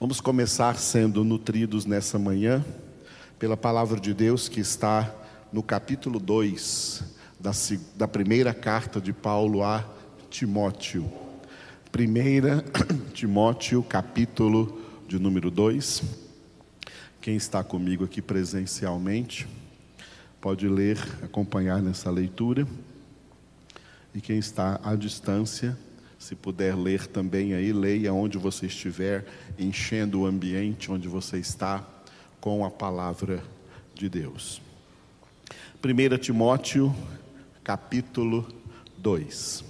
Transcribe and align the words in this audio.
Vamos 0.00 0.20
começar 0.20 0.76
sendo 0.76 1.24
nutridos 1.24 1.84
nessa 1.84 2.20
manhã 2.20 2.64
pela 3.36 3.56
palavra 3.56 3.98
de 3.98 4.14
Deus 4.14 4.48
que 4.48 4.60
está 4.60 5.12
no 5.52 5.60
capítulo 5.60 6.20
2 6.20 7.02
da, 7.40 7.50
da 7.96 8.06
primeira 8.06 8.54
carta 8.54 9.00
de 9.00 9.12
Paulo 9.12 9.64
a 9.64 9.84
Timóteo. 10.30 11.10
Primeira 11.90 12.64
Timóteo, 13.12 13.82
capítulo 13.82 14.80
de 15.08 15.18
número 15.18 15.50
2. 15.50 16.04
Quem 17.20 17.34
está 17.34 17.64
comigo 17.64 18.04
aqui 18.04 18.22
presencialmente 18.22 19.48
pode 20.40 20.68
ler, 20.68 20.96
acompanhar 21.24 21.82
nessa 21.82 22.08
leitura. 22.08 22.68
E 24.14 24.20
quem 24.20 24.38
está 24.38 24.78
à 24.84 24.94
distância, 24.94 25.76
se 26.18 26.34
puder 26.34 26.76
ler 26.76 27.06
também 27.06 27.54
aí, 27.54 27.72
leia 27.72 28.12
onde 28.12 28.36
você 28.36 28.66
estiver, 28.66 29.24
enchendo 29.56 30.20
o 30.20 30.26
ambiente 30.26 30.90
onde 30.90 31.06
você 31.06 31.38
está 31.38 31.86
com 32.40 32.64
a 32.64 32.70
palavra 32.70 33.42
de 33.94 34.08
Deus. 34.08 34.60
1 35.82 36.18
Timóteo, 36.18 36.94
capítulo 37.62 38.48
2. 38.96 39.64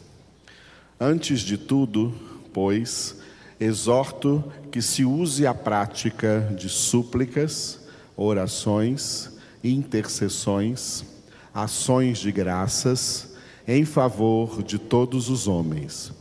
Antes 0.98 1.40
de 1.40 1.58
tudo, 1.58 2.14
pois, 2.52 3.16
exorto 3.60 4.42
que 4.72 4.80
se 4.80 5.04
use 5.04 5.46
a 5.46 5.52
prática 5.52 6.54
de 6.58 6.70
súplicas, 6.70 7.86
orações, 8.16 9.30
intercessões, 9.62 11.04
ações 11.52 12.18
de 12.18 12.32
graças 12.32 13.34
em 13.66 13.84
favor 13.84 14.62
de 14.62 14.78
todos 14.78 15.28
os 15.28 15.46
homens 15.46 16.17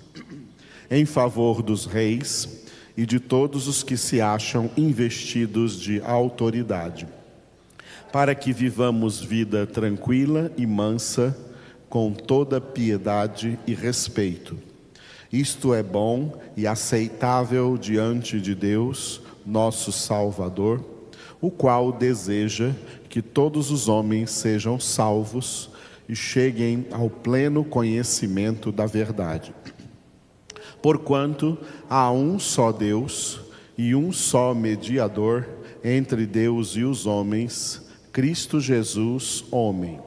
em 0.90 1.05
favor 1.05 1.62
dos 1.62 1.86
reis 1.86 2.66
e 2.95 3.05
de 3.05 3.20
todos 3.20 3.68
os 3.68 3.84
que 3.84 3.95
se 3.95 4.20
acham 4.20 4.70
investidos 4.76 5.80
de 5.80 6.02
autoridade, 6.02 7.08
para 8.11 8.34
que 8.34 8.52
vivamos 8.52 9.20
vida 9.20 9.67
tranquila 9.67 10.52
e 10.58 10.66
mansa, 10.66 11.38
com 11.89 12.11
toda 12.11 12.59
piedade 12.59 13.58
e 13.66 13.73
respeito. 13.73 14.58
Isto 15.31 15.73
é 15.73 15.84
bom 15.84 16.39
e 16.56 16.66
aceitável 16.66 17.78
diante 17.78 18.42
de 18.42 18.56
Deus, 18.56 19.22
nosso 19.45 19.92
Salvador, 19.92 20.83
o 21.39 21.52
qual 21.52 21.92
deseja 21.92 22.72
que 23.09 23.22
todos 23.22 23.72
os 23.72 23.88
homens 23.88 24.31
sejam 24.31 24.80
salvos 24.80 25.70
e 26.09 26.16
cheguem 26.16 26.88
ao 26.92 27.09
pleno 27.09 27.64
conhecimento 27.64 28.72
da 28.72 28.86
verdade. 28.86 29.54
Porquanto 30.88 31.57
há 31.89 32.09
um 32.13 32.39
só 32.39 32.71
Deus 32.71 33.41
e 33.77 33.93
um 33.93 34.13
só 34.13 34.53
mediador 34.53 35.45
entre 35.83 36.25
Deus 36.25 36.77
e 36.77 36.83
os 36.85 37.05
homens, 37.05 37.81
Cristo 38.13 38.61
Jesus, 38.61 39.43
homem, 39.52 39.99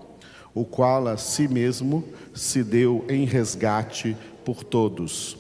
o 0.54 0.64
qual 0.64 1.06
a 1.06 1.18
si 1.18 1.46
mesmo 1.46 2.02
se 2.32 2.64
deu 2.64 3.04
em 3.10 3.26
resgate 3.26 4.16
por 4.42 4.64
todos. 4.64 5.36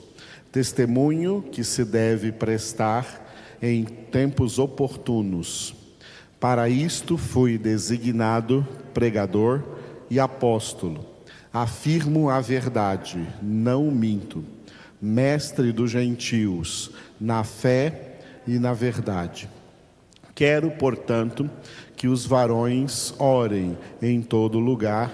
Testemunho 0.52 1.42
que 1.50 1.64
se 1.64 1.86
deve 1.86 2.32
prestar 2.32 3.32
em 3.62 3.84
tempos 3.84 4.58
oportunos. 4.58 5.74
Para 6.38 6.68
isto 6.68 7.16
fui 7.16 7.56
designado 7.56 8.68
pregador 8.92 9.62
e 10.10 10.20
apóstolo. 10.20 11.02
Afirmo 11.50 12.28
a 12.28 12.42
verdade, 12.42 13.26
não 13.42 13.90
minto 13.90 14.44
mestre 15.00 15.72
dos 15.72 15.90
gentios, 15.90 16.90
na 17.20 17.42
fé 17.42 18.18
e 18.46 18.58
na 18.58 18.72
verdade. 18.72 19.48
Quero, 20.34 20.70
portanto, 20.72 21.50
que 21.96 22.08
os 22.08 22.26
varões 22.26 23.14
orem 23.18 23.78
em 24.00 24.20
todo 24.22 24.58
lugar, 24.58 25.12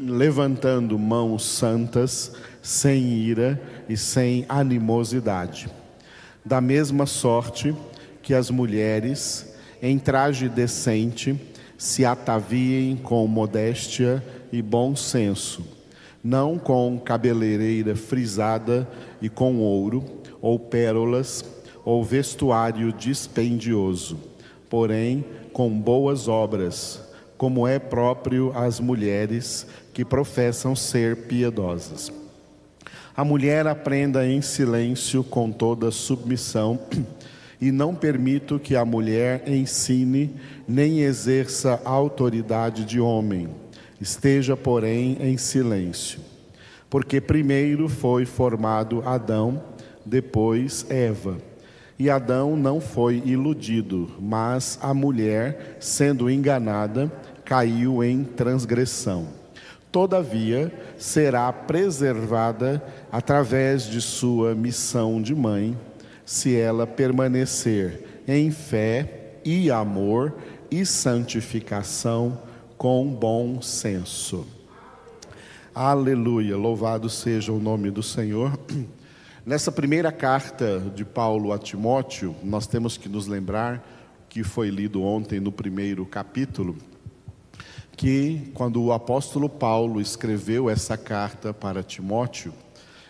levantando 0.00 0.98
mãos 0.98 1.44
santas, 1.44 2.32
sem 2.62 3.02
ira 3.02 3.60
e 3.88 3.96
sem 3.96 4.44
animosidade. 4.48 5.68
Da 6.44 6.60
mesma 6.60 7.06
sorte 7.06 7.74
que 8.22 8.34
as 8.34 8.50
mulheres, 8.50 9.54
em 9.80 9.98
traje 9.98 10.48
decente, 10.48 11.40
se 11.78 12.04
ataviem 12.04 12.96
com 12.96 13.26
modéstia 13.26 14.24
e 14.52 14.60
bom 14.62 14.96
senso 14.96 15.75
não 16.26 16.58
com 16.58 16.98
cabeleireira 16.98 17.94
frisada 17.94 18.88
e 19.22 19.28
com 19.28 19.58
ouro, 19.60 20.04
ou 20.42 20.58
pérolas, 20.58 21.44
ou 21.84 22.02
vestuário 22.02 22.92
dispendioso, 22.92 24.18
porém 24.68 25.24
com 25.52 25.70
boas 25.70 26.26
obras, 26.26 27.00
como 27.38 27.64
é 27.66 27.78
próprio 27.78 28.50
às 28.56 28.80
mulheres 28.80 29.68
que 29.94 30.04
professam 30.04 30.74
ser 30.74 31.28
piedosas. 31.28 32.12
A 33.16 33.24
mulher 33.24 33.68
aprenda 33.68 34.26
em 34.26 34.42
silêncio 34.42 35.22
com 35.22 35.52
toda 35.52 35.92
submissão, 35.92 36.80
e 37.60 37.70
não 37.70 37.94
permito 37.94 38.58
que 38.58 38.74
a 38.74 38.84
mulher 38.84 39.48
ensine 39.48 40.34
nem 40.66 41.02
exerça 41.02 41.80
autoridade 41.84 42.84
de 42.84 43.00
homem 43.00 43.48
Esteja, 44.00 44.56
porém, 44.56 45.16
em 45.20 45.38
silêncio, 45.38 46.20
porque 46.90 47.20
primeiro 47.20 47.88
foi 47.88 48.26
formado 48.26 49.02
Adão, 49.06 49.62
depois 50.04 50.84
Eva. 50.90 51.38
E 51.98 52.10
Adão 52.10 52.56
não 52.56 52.78
foi 52.78 53.22
iludido, 53.24 54.10
mas 54.20 54.78
a 54.82 54.92
mulher, 54.92 55.78
sendo 55.80 56.30
enganada, 56.30 57.10
caiu 57.42 58.04
em 58.04 58.22
transgressão. 58.22 59.28
Todavia, 59.90 60.70
será 60.98 61.50
preservada 61.50 62.82
através 63.10 63.84
de 63.84 64.02
sua 64.02 64.54
missão 64.54 65.22
de 65.22 65.34
mãe, 65.34 65.74
se 66.22 66.54
ela 66.54 66.86
permanecer 66.86 68.22
em 68.28 68.50
fé 68.50 69.38
e 69.42 69.70
amor 69.70 70.34
e 70.70 70.84
santificação 70.84 72.45
com 72.76 73.06
bom 73.06 73.62
senso. 73.62 74.46
Aleluia, 75.74 76.56
louvado 76.56 77.08
seja 77.08 77.52
o 77.52 77.58
nome 77.58 77.90
do 77.90 78.02
Senhor. 78.02 78.58
Nessa 79.46 79.72
primeira 79.72 80.12
carta 80.12 80.80
de 80.94 81.04
Paulo 81.04 81.52
a 81.52 81.58
Timóteo, 81.58 82.34
nós 82.42 82.66
temos 82.66 82.96
que 82.96 83.08
nos 83.08 83.26
lembrar 83.26 83.82
que 84.28 84.44
foi 84.44 84.68
lido 84.68 85.02
ontem 85.02 85.40
no 85.40 85.50
primeiro 85.50 86.04
capítulo, 86.04 86.76
que 87.96 88.50
quando 88.52 88.82
o 88.82 88.92
apóstolo 88.92 89.48
Paulo 89.48 90.00
escreveu 90.00 90.68
essa 90.68 90.98
carta 90.98 91.54
para 91.54 91.82
Timóteo, 91.82 92.52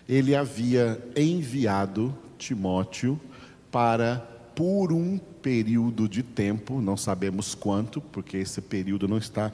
ele 0.09 0.37
havia 0.37 1.03
enviado 1.17 2.17
Timóteo 2.39 3.19
para, 3.71 4.19
por 4.55 4.93
um 4.93 5.19
período 5.47 6.09
de 6.09 6.25
tempo, 6.25 6.81
não 6.81 6.97
sabemos 6.97 7.55
quanto, 7.55 8.01
porque 8.01 8.37
esse 8.37 8.61
período 8.61 9.07
não 9.07 9.17
está, 9.17 9.53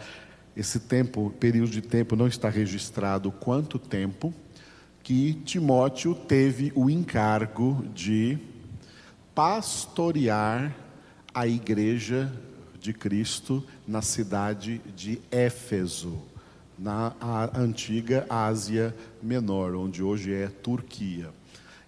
esse 0.56 0.80
tempo, 0.80 1.28
período 1.38 1.70
de 1.70 1.82
tempo 1.82 2.16
não 2.16 2.26
está 2.26 2.48
registrado 2.48 3.30
quanto 3.30 3.78
tempo, 3.78 4.32
que 5.03 5.34
Timóteo 5.44 6.14
teve 6.14 6.72
o 6.75 6.88
encargo 6.88 7.84
de 7.94 8.38
pastorear 9.34 10.75
a 11.34 11.47
igreja 11.47 12.32
de 12.80 12.94
Cristo 12.94 13.62
na 13.86 14.00
cidade 14.00 14.80
de 14.97 15.20
Éfeso, 15.30 16.22
na 16.78 17.12
antiga 17.54 18.24
Ásia 18.30 18.97
Menor, 19.22 19.74
onde 19.74 20.03
hoje 20.03 20.32
é 20.32 20.48
Turquia. 20.48 21.28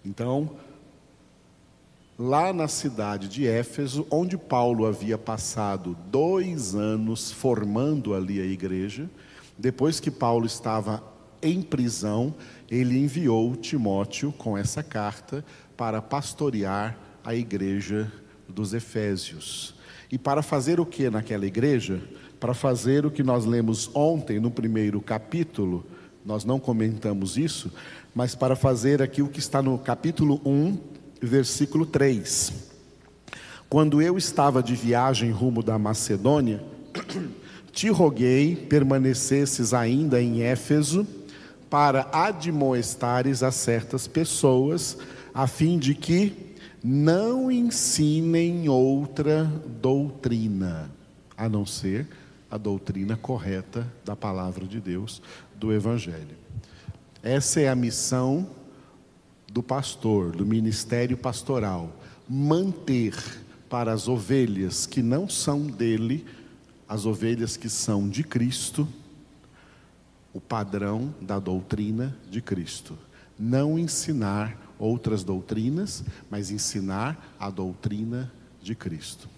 Então, 0.04 0.59
lá 2.19 2.52
na 2.52 2.69
cidade 2.69 3.28
de 3.28 3.47
Éfeso, 3.47 4.06
onde 4.10 4.39
Paulo 4.39 4.86
havia 4.86 5.18
passado 5.18 5.97
dois 6.10 6.74
anos 6.74 7.33
formando 7.33 8.15
ali 8.15 8.41
a 8.41 8.44
igreja. 8.44 9.10
Depois 9.59 10.00
que 10.00 10.10
Paulo 10.10 10.47
estava 10.47 11.03
em 11.42 11.60
prisão, 11.60 12.34
ele 12.71 12.98
enviou 12.98 13.54
Timóteo 13.56 14.33
com 14.33 14.56
essa 14.56 14.83
carta 14.83 15.44
para 15.77 16.00
pastorear 16.00 16.97
a 17.24 17.34
igreja 17.34 18.10
dos 18.48 18.72
Efésios. 18.72 19.74
E 20.10 20.18
para 20.18 20.42
fazer 20.42 20.78
o 20.78 20.86
que 20.86 21.10
naquela 21.10 21.47
igreja? 21.47 22.00
Para 22.39 22.54
fazer 22.54 23.04
o 23.04 23.10
que 23.10 23.22
nós 23.22 23.44
lemos 23.44 23.91
ontem 23.94 24.39
no 24.39 24.50
primeiro 24.50 25.00
capítulo, 25.00 25.84
nós 26.24 26.44
não 26.44 26.59
comentamos 26.59 27.36
isso, 27.36 27.72
mas 28.15 28.34
para 28.34 28.56
fazer 28.56 29.03
aqui 29.03 29.22
o 29.22 29.28
que 29.28 29.39
está 29.39 29.60
no 29.60 29.78
capítulo 29.78 30.41
1, 30.44 30.78
versículo 31.21 31.87
3. 31.87 32.53
Quando 33.69 34.01
eu 34.01 34.16
estava 34.16 34.63
de 34.63 34.75
viagem 34.75 35.31
rumo 35.31 35.63
da 35.63 35.78
Macedônia, 35.78 36.63
te 37.72 37.89
roguei 37.89 38.55
permanecesses 38.55 39.75
ainda 39.75 40.22
em 40.22 40.43
Éfeso 40.43 41.07
para 41.69 42.09
admoestares 42.13 43.43
a 43.43 43.51
certas 43.51 44.07
pessoas, 44.07 44.97
a 45.34 45.47
fim 45.47 45.78
de 45.78 45.95
que, 45.95 46.55
não 46.84 47.51
ensinem 47.51 48.69
outra 48.69 49.51
doutrina, 49.81 50.91
a 51.37 51.49
não 51.49 51.65
ser 51.65 52.07
a 52.51 52.57
doutrina 52.57 53.16
correta 53.16 53.91
da 54.05 54.15
palavra 54.15 54.66
de 54.66 54.81
Deus, 54.81 55.21
do 55.57 55.72
Evangelho. 55.72 56.37
Essa 57.22 57.61
é 57.61 57.69
a 57.69 57.75
missão 57.75 58.47
do 59.54 59.62
pastor, 59.62 60.33
do 60.33 60.45
ministério 60.45 61.16
pastoral: 61.16 61.89
manter 62.28 63.15
para 63.71 63.92
as 63.92 64.09
ovelhas 64.09 64.84
que 64.84 65.01
não 65.01 65.28
são 65.28 65.68
dele, 65.68 66.27
as 66.89 67.06
ovelhas 67.06 67.56
que 67.56 67.68
são 67.68 68.09
de 68.09 68.24
Cristo, 68.24 68.86
o 70.33 70.41
padrão 70.41 71.15
da 71.21 71.39
doutrina 71.39 72.16
de 72.28 72.42
Cristo. 72.42 72.98
Não 73.39 73.78
ensinar 73.78 74.74
outras 74.77 75.22
doutrinas, 75.22 76.03
mas 76.28 76.51
ensinar 76.51 77.36
a 77.39 77.48
doutrina 77.48 78.33
de 78.60 78.74
Cristo. 78.74 79.28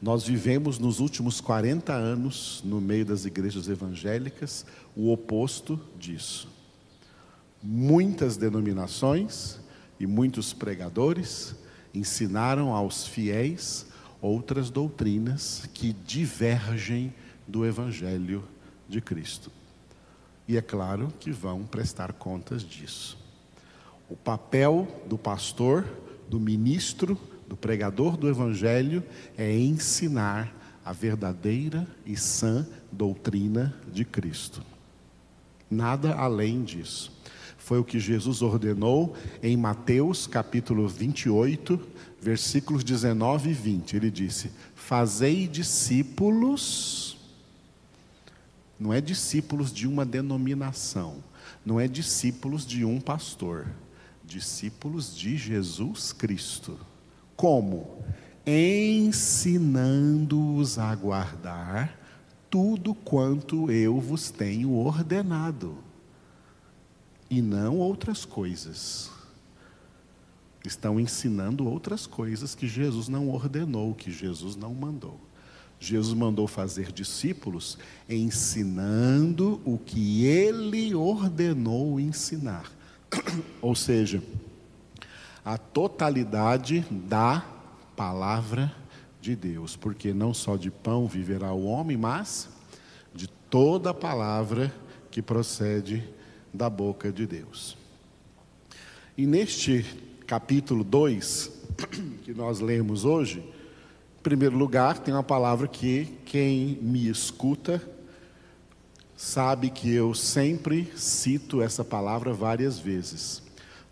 Nós 0.00 0.24
vivemos 0.24 0.78
nos 0.78 1.00
últimos 1.00 1.40
40 1.40 1.92
anos, 1.92 2.62
no 2.64 2.80
meio 2.80 3.04
das 3.04 3.24
igrejas 3.24 3.68
evangélicas, 3.68 4.64
o 4.96 5.12
oposto 5.12 5.78
disso. 5.98 6.51
Muitas 7.62 8.36
denominações 8.36 9.60
e 10.00 10.06
muitos 10.06 10.52
pregadores 10.52 11.54
ensinaram 11.94 12.72
aos 12.74 13.06
fiéis 13.06 13.86
outras 14.20 14.70
doutrinas 14.70 15.68
que 15.72 15.92
divergem 15.92 17.14
do 17.46 17.64
Evangelho 17.66 18.42
de 18.88 19.00
Cristo. 19.00 19.50
E 20.48 20.56
é 20.56 20.62
claro 20.62 21.12
que 21.20 21.30
vão 21.30 21.64
prestar 21.64 22.12
contas 22.12 22.62
disso. 22.62 23.16
O 24.08 24.16
papel 24.16 24.88
do 25.06 25.16
pastor, 25.16 25.86
do 26.28 26.40
ministro, 26.40 27.18
do 27.48 27.56
pregador 27.56 28.16
do 28.16 28.28
Evangelho 28.28 29.02
é 29.36 29.56
ensinar 29.56 30.52
a 30.84 30.92
verdadeira 30.92 31.86
e 32.04 32.16
sã 32.16 32.66
doutrina 32.90 33.74
de 33.92 34.04
Cristo. 34.04 34.62
Nada 35.70 36.14
além 36.14 36.64
disso. 36.64 37.12
Foi 37.72 37.78
o 37.78 37.84
que 37.84 37.98
Jesus 37.98 38.42
ordenou 38.42 39.16
em 39.42 39.56
Mateus 39.56 40.26
capítulo 40.26 40.86
28, 40.86 41.80
versículos 42.20 42.84
19 42.84 43.48
e 43.48 43.54
20. 43.54 43.96
Ele 43.96 44.10
disse: 44.10 44.50
Fazei 44.74 45.48
discípulos, 45.48 47.16
não 48.78 48.92
é 48.92 49.00
discípulos 49.00 49.72
de 49.72 49.88
uma 49.88 50.04
denominação, 50.04 51.24
não 51.64 51.80
é 51.80 51.88
discípulos 51.88 52.66
de 52.66 52.84
um 52.84 53.00
pastor, 53.00 53.66
discípulos 54.22 55.16
de 55.16 55.38
Jesus 55.38 56.12
Cristo. 56.12 56.78
Como? 57.34 58.04
Ensinando-os 58.46 60.78
a 60.78 60.94
guardar 60.94 61.98
tudo 62.50 62.94
quanto 62.94 63.70
eu 63.70 63.98
vos 63.98 64.30
tenho 64.30 64.74
ordenado, 64.74 65.78
e 67.32 67.40
não 67.40 67.78
outras 67.78 68.26
coisas. 68.26 69.10
Estão 70.66 71.00
ensinando 71.00 71.66
outras 71.66 72.06
coisas 72.06 72.54
que 72.54 72.68
Jesus 72.68 73.08
não 73.08 73.30
ordenou, 73.30 73.94
que 73.94 74.12
Jesus 74.12 74.54
não 74.54 74.74
mandou. 74.74 75.18
Jesus 75.80 76.12
mandou 76.12 76.46
fazer 76.46 76.92
discípulos 76.92 77.78
ensinando 78.06 79.62
o 79.64 79.78
que 79.78 80.26
ele 80.26 80.94
ordenou 80.94 81.98
ensinar. 81.98 82.70
Ou 83.62 83.74
seja, 83.74 84.22
a 85.42 85.56
totalidade 85.56 86.84
da 86.90 87.42
palavra 87.96 88.70
de 89.22 89.34
Deus, 89.34 89.74
porque 89.74 90.12
não 90.12 90.34
só 90.34 90.58
de 90.58 90.70
pão 90.70 91.08
viverá 91.08 91.50
o 91.50 91.64
homem, 91.64 91.96
mas 91.96 92.50
de 93.14 93.26
toda 93.26 93.94
palavra 93.94 94.70
que 95.10 95.22
procede 95.22 96.06
da 96.52 96.68
boca 96.68 97.10
de 97.10 97.26
Deus. 97.26 97.76
E 99.16 99.26
neste 99.26 99.84
capítulo 100.26 100.82
2, 100.84 101.50
que 102.24 102.32
nós 102.32 102.60
lemos 102.60 103.04
hoje, 103.04 103.38
em 103.38 104.22
primeiro 104.22 104.56
lugar, 104.56 104.98
tem 104.98 105.12
uma 105.12 105.22
palavra 105.22 105.66
que 105.66 106.08
quem 106.24 106.78
me 106.80 107.08
escuta 107.08 107.82
sabe 109.16 109.70
que 109.70 109.92
eu 109.92 110.14
sempre 110.14 110.92
cito 110.96 111.62
essa 111.62 111.84
palavra 111.84 112.32
várias 112.32 112.78
vezes. 112.78 113.42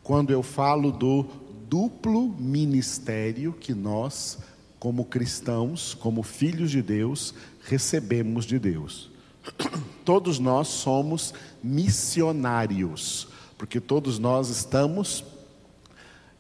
Quando 0.03 0.31
eu 0.31 0.43
falo 0.43 0.91
do 0.91 1.25
duplo 1.69 2.35
ministério 2.37 3.53
que 3.53 3.73
nós, 3.73 4.39
como 4.79 5.05
cristãos, 5.05 5.95
como 5.95 6.23
filhos 6.23 6.71
de 6.71 6.83
Deus, 6.83 7.33
recebemos 7.63 8.45
de 8.45 8.59
Deus. 8.59 9.11
Todos 10.11 10.41
nós 10.41 10.67
somos 10.67 11.33
missionários, 11.63 13.29
porque 13.57 13.79
todos 13.79 14.19
nós 14.19 14.49
estamos 14.49 15.25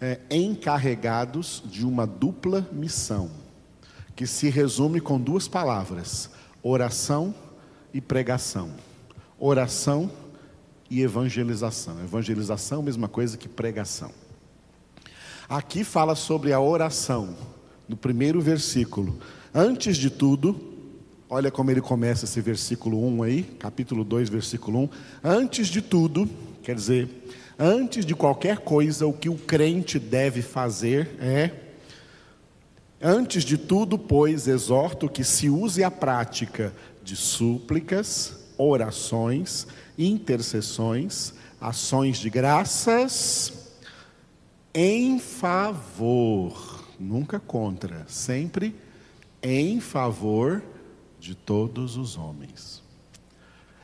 é, 0.01 0.19
encarregados 0.29 1.63
de 1.67 1.87
uma 1.87 2.05
dupla 2.05 2.69
missão, 2.73 3.31
que 4.17 4.27
se 4.27 4.51
resume 4.51 5.01
com 5.01 5.21
duas 5.21 5.47
palavras: 5.47 6.31
oração 6.65 7.33
e 7.95 8.01
pregação. 8.01 8.73
Oração 9.39 10.11
e 10.91 11.01
evangelização. 11.03 12.03
Evangelização, 12.03 12.83
mesma 12.83 13.07
coisa 13.07 13.39
que 13.39 13.49
pregação. 13.49 14.11
Aqui 15.49 15.85
fala 15.85 16.17
sobre 16.17 16.53
a 16.53 16.61
oração, 16.61 17.37
no 17.89 17.97
primeiro 17.97 18.41
versículo. 18.41 19.21
Antes 19.55 19.97
de 19.97 20.11
tudo, 20.11 20.70
olha 21.31 21.51
como 21.51 21.71
ele 21.71 21.81
começa 21.81 22.27
esse 22.27 22.41
versículo 22.41 23.03
1 23.07 23.23
aí, 23.23 23.43
capítulo 23.45 24.05
2, 24.05 24.29
versículo 24.29 24.81
1. 24.81 24.89
Antes 25.25 25.69
de 25.69 25.81
tudo, 25.81 26.29
quer 26.63 26.75
dizer, 26.75 27.09
Antes 27.63 28.07
de 28.07 28.15
qualquer 28.15 28.61
coisa, 28.61 29.07
o 29.07 29.13
que 29.13 29.29
o 29.29 29.37
crente 29.37 29.99
deve 29.99 30.41
fazer 30.41 31.11
é, 31.21 31.51
antes 32.99 33.45
de 33.45 33.59
tudo, 33.59 33.99
pois, 33.99 34.49
exorto 34.49 35.11
que 35.11 35.23
se 35.23 35.51
use 35.51 35.85
a 35.85 35.91
prática 35.91 36.73
de 37.05 37.15
súplicas, 37.15 38.35
orações, 38.57 39.67
intercessões, 39.99 41.35
ações 41.61 42.17
de 42.17 42.31
graças, 42.31 43.53
em 44.73 45.19
favor, 45.19 46.83
nunca 46.99 47.39
contra, 47.39 48.07
sempre 48.09 48.75
em 49.43 49.81
favor 49.81 50.63
de 51.21 51.35
todos 51.35 51.97
os 51.97 52.17
homens. 52.17 52.83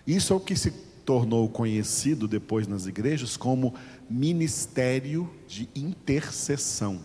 Isso 0.06 0.32
é 0.32 0.36
o 0.36 0.40
que 0.40 0.56
se 0.56 0.70
tornou 1.04 1.48
conhecido 1.48 2.26
depois 2.26 2.66
nas 2.66 2.86
igrejas 2.86 3.36
como 3.36 3.74
ministério 4.08 5.30
de 5.46 5.68
intercessão. 5.74 7.00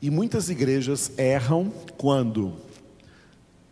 E 0.00 0.10
muitas 0.10 0.48
igrejas 0.48 1.10
erram 1.16 1.72
quando 1.96 2.54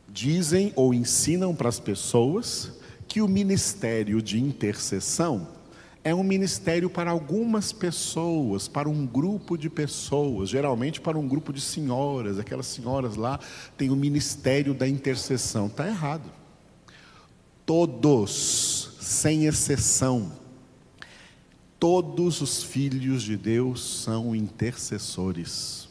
dizem 0.09 0.73
ou 0.75 0.95
ensinam 0.95 1.55
para 1.55 1.69
as 1.69 1.79
pessoas 1.79 2.79
que 3.07 3.21
o 3.21 3.29
ministério 3.29 4.23
de 4.23 4.41
intercessão 4.41 5.60
é 6.03 6.15
um 6.15 6.23
ministério 6.23 6.89
para 6.89 7.11
algumas 7.11 7.73
pessoas, 7.73 8.67
para 8.67 8.89
um 8.89 9.07
grupo 9.07 9.57
de 9.59 9.69
pessoas, 9.69 10.49
geralmente 10.49 11.01
para 11.01 11.19
um 11.19 11.29
grupo 11.29 11.53
de 11.53 11.61
senhoras, 11.61 12.39
aquelas 12.39 12.67
senhoras 12.67 13.17
lá 13.17 13.39
têm 13.77 13.91
o 13.91 13.97
ministério 13.97 14.73
da 14.73 14.89
intercessão. 14.89 15.67
Está 15.67 15.87
errado. 15.87 16.31
Todos 17.67 18.97
sem 19.01 19.47
exceção, 19.47 20.33
todos 21.79 22.41
os 22.41 22.63
filhos 22.63 23.23
de 23.23 23.37
Deus 23.37 24.03
são 24.03 24.35
intercessores. 24.35 25.89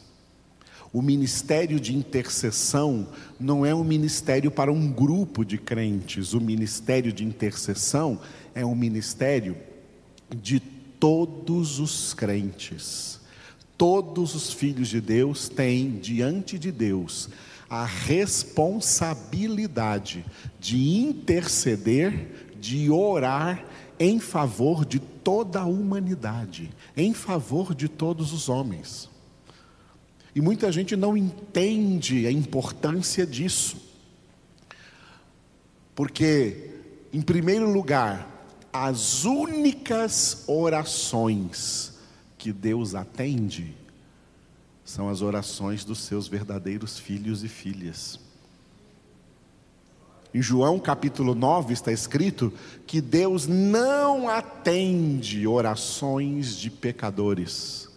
O 0.92 1.00
ministério 1.00 1.78
de 1.78 1.94
intercessão 1.94 3.08
não 3.38 3.64
é 3.64 3.72
um 3.72 3.84
ministério 3.84 4.50
para 4.50 4.72
um 4.72 4.90
grupo 4.90 5.44
de 5.44 5.56
crentes, 5.56 6.32
o 6.32 6.40
ministério 6.40 7.12
de 7.12 7.24
intercessão 7.24 8.20
é 8.54 8.66
um 8.66 8.74
ministério 8.74 9.56
de 10.34 10.60
todos 10.60 11.78
os 11.78 12.14
crentes. 12.14 13.20
Todos 13.76 14.34
os 14.34 14.50
filhos 14.52 14.88
de 14.88 15.00
Deus 15.00 15.48
têm 15.48 15.92
diante 15.92 16.58
de 16.58 16.70
Deus 16.70 17.30
a 17.68 17.84
responsabilidade 17.84 20.24
de 20.58 20.98
interceder 20.98 22.50
de 22.60 22.90
orar 22.90 23.64
em 23.98 24.18
favor 24.18 24.84
de 24.84 24.98
toda 24.98 25.60
a 25.60 25.66
humanidade, 25.66 26.70
em 26.96 27.14
favor 27.14 27.74
de 27.74 27.88
todos 27.88 28.32
os 28.32 28.48
homens. 28.48 29.08
E 30.34 30.40
muita 30.40 30.72
gente 30.72 30.96
não 30.96 31.16
entende 31.16 32.26
a 32.26 32.32
importância 32.32 33.26
disso. 33.26 33.76
Porque, 35.94 36.70
em 37.12 37.20
primeiro 37.20 37.70
lugar, 37.70 38.39
as 38.72 39.24
únicas 39.24 40.44
orações 40.46 41.94
que 42.38 42.52
Deus 42.52 42.94
atende 42.94 43.74
são 44.84 45.08
as 45.08 45.22
orações 45.22 45.84
dos 45.84 46.00
seus 46.00 46.26
verdadeiros 46.26 46.98
filhos 46.98 47.44
e 47.44 47.48
filhas. 47.48 48.18
Em 50.32 50.40
João 50.40 50.78
capítulo 50.78 51.34
9 51.34 51.72
está 51.72 51.90
escrito 51.90 52.52
que 52.86 53.00
Deus 53.00 53.48
não 53.48 54.28
atende 54.28 55.46
orações 55.46 56.56
de 56.56 56.70
pecadores, 56.70 57.88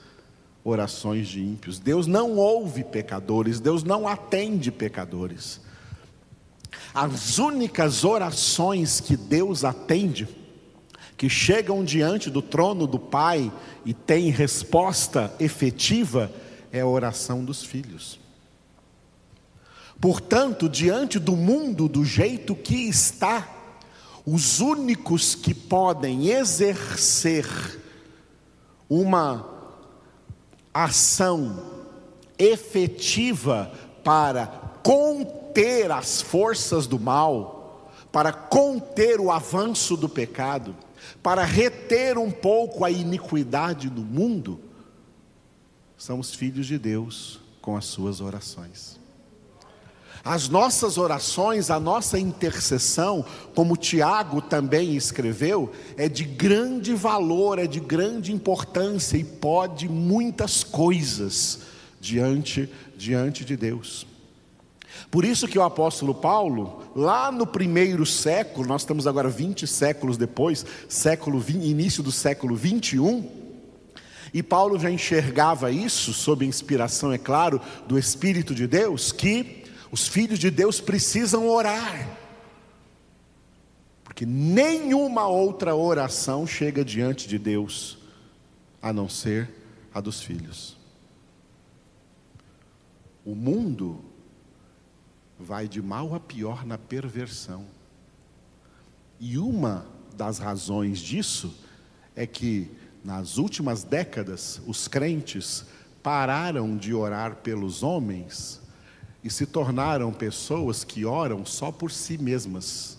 orações 0.64 1.28
de 1.28 1.42
ímpios. 1.42 1.78
Deus 1.78 2.08
não 2.08 2.36
ouve 2.36 2.84
pecadores, 2.84 3.60
Deus 3.60 3.84
não 3.84 4.08
atende 4.08 4.72
pecadores. 4.72 5.62
As 6.92 7.38
únicas 7.38 8.04
orações 8.04 9.00
que 9.00 9.16
Deus 9.16 9.64
atende, 9.64 10.28
que 11.24 11.30
chegam 11.30 11.86
diante 11.86 12.30
do 12.30 12.42
trono 12.42 12.86
do 12.86 13.00
Pai 13.00 13.50
e 13.86 13.94
têm 13.94 14.30
resposta 14.30 15.34
efetiva, 15.40 16.30
é 16.70 16.82
a 16.82 16.86
oração 16.86 17.46
dos 17.46 17.64
filhos. 17.64 18.20
Portanto, 20.02 20.68
diante 20.68 21.20
do 21.20 21.38
mundo 21.38 21.88
do 21.88 22.04
jeito 22.04 22.54
que 22.54 22.90
está, 22.90 23.48
os 24.26 24.60
únicos 24.60 25.34
que 25.34 25.54
podem 25.54 26.28
exercer 26.28 27.48
uma 28.90 29.48
ação 30.74 31.64
efetiva 32.38 33.72
para 34.04 34.46
conter 34.84 35.90
as 35.90 36.22
forças 36.22 36.86
do 36.86 37.00
mal, 37.00 37.90
para 38.12 38.34
conter 38.34 39.22
o 39.22 39.32
avanço 39.32 39.96
do 39.96 40.10
pecado, 40.10 40.76
para 41.22 41.44
reter 41.44 42.18
um 42.18 42.32
pouco 42.32 42.84
a 42.84 42.92
iniquidade 42.92 43.90
do 43.90 44.02
mundo, 44.02 44.60
são 45.98 46.20
os 46.20 46.34
filhos 46.34 46.66
de 46.66 46.78
Deus 46.78 47.40
com 47.62 47.78
as 47.78 47.86
suas 47.86 48.20
orações. 48.20 49.00
As 50.26 50.48
nossas 50.48 50.98
orações, 50.98 51.70
a 51.70 51.80
nossa 51.80 52.18
intercessão, 52.18 53.26
como 53.54 53.76
Tiago 53.76 54.42
também 54.42 54.96
escreveu, 54.96 55.72
é 55.98 56.08
de 56.08 56.24
grande 56.24 56.94
valor, 56.94 57.60
é 57.60 57.68
de 57.68 57.82
grande 57.82 58.32
importância 58.32 59.18
e 59.18 59.24
pode 59.24 59.90
muitas 59.90 60.64
coisas 60.64 61.60
diante 62.00 62.70
diante 62.96 63.44
de 63.44 63.58
Deus. 63.58 64.08
Por 65.10 65.26
isso 65.26 65.48
que 65.48 65.58
o 65.58 65.64
apóstolo 65.64 66.14
Paulo, 66.14 66.84
lá 66.96 67.32
no 67.32 67.46
primeiro 67.46 68.06
século, 68.06 68.68
nós 68.68 68.82
estamos 68.82 69.08
agora 69.08 69.30
20 69.30 69.68
séculos 69.68 70.18
depois, 70.18 70.66
século 70.88 71.40
20, 71.40 71.64
início 71.66 72.04
do 72.04 72.12
século 72.12 72.56
21, 72.56 73.44
e 74.34 74.42
Paulo 74.42 74.80
já 74.80 74.90
enxergava 74.90 75.72
isso, 75.72 76.14
sob 76.14 76.46
inspiração, 76.46 77.14
é 77.14 77.18
claro, 77.18 77.62
do 77.88 78.00
Espírito 78.00 78.56
de 78.56 78.66
Deus, 78.66 79.12
que 79.12 79.64
os 79.92 80.08
filhos 80.08 80.40
de 80.40 80.50
Deus 80.50 80.82
precisam 80.82 81.48
orar, 81.48 82.18
porque 84.04 84.26
nenhuma 84.26 85.28
outra 85.28 85.76
oração 85.76 86.48
chega 86.48 86.84
diante 86.84 87.28
de 87.28 87.38
Deus 87.38 87.98
a 88.82 88.92
não 88.92 89.08
ser 89.08 89.50
a 89.94 90.02
dos 90.02 90.22
filhos. 90.22 90.76
O 93.24 93.36
mundo 93.36 94.04
vai 95.40 95.68
de 95.68 95.82
mal 95.82 96.14
a 96.14 96.20
pior 96.20 96.66
na 96.66 96.78
perversão. 96.78 97.66
E 99.20 99.38
uma 99.38 99.86
das 100.16 100.38
razões 100.38 101.00
disso 101.00 101.56
é 102.16 102.26
que 102.26 102.70
nas 103.04 103.38
últimas 103.38 103.84
décadas 103.84 104.62
os 104.66 104.88
crentes 104.88 105.66
pararam 106.02 106.78
de 106.78 106.94
orar 106.94 107.38
pelos 107.38 107.84
homens 107.84 108.62
e 109.24 109.30
se 109.30 109.46
tornaram 109.46 110.12
pessoas 110.12 110.84
que 110.84 111.06
oram 111.06 111.46
só 111.46 111.72
por 111.72 111.92
si 111.92 112.18
mesmas. 112.18 112.98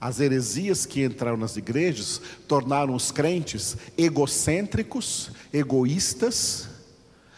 As 0.00 0.20
heresias 0.20 0.84
que 0.84 1.02
entraram 1.02 1.36
nas 1.36 1.56
igrejas 1.56 2.20
tornaram 2.46 2.94
os 2.94 3.10
crentes 3.10 3.76
egocêntricos, 3.96 5.30
egoístas, 5.52 6.68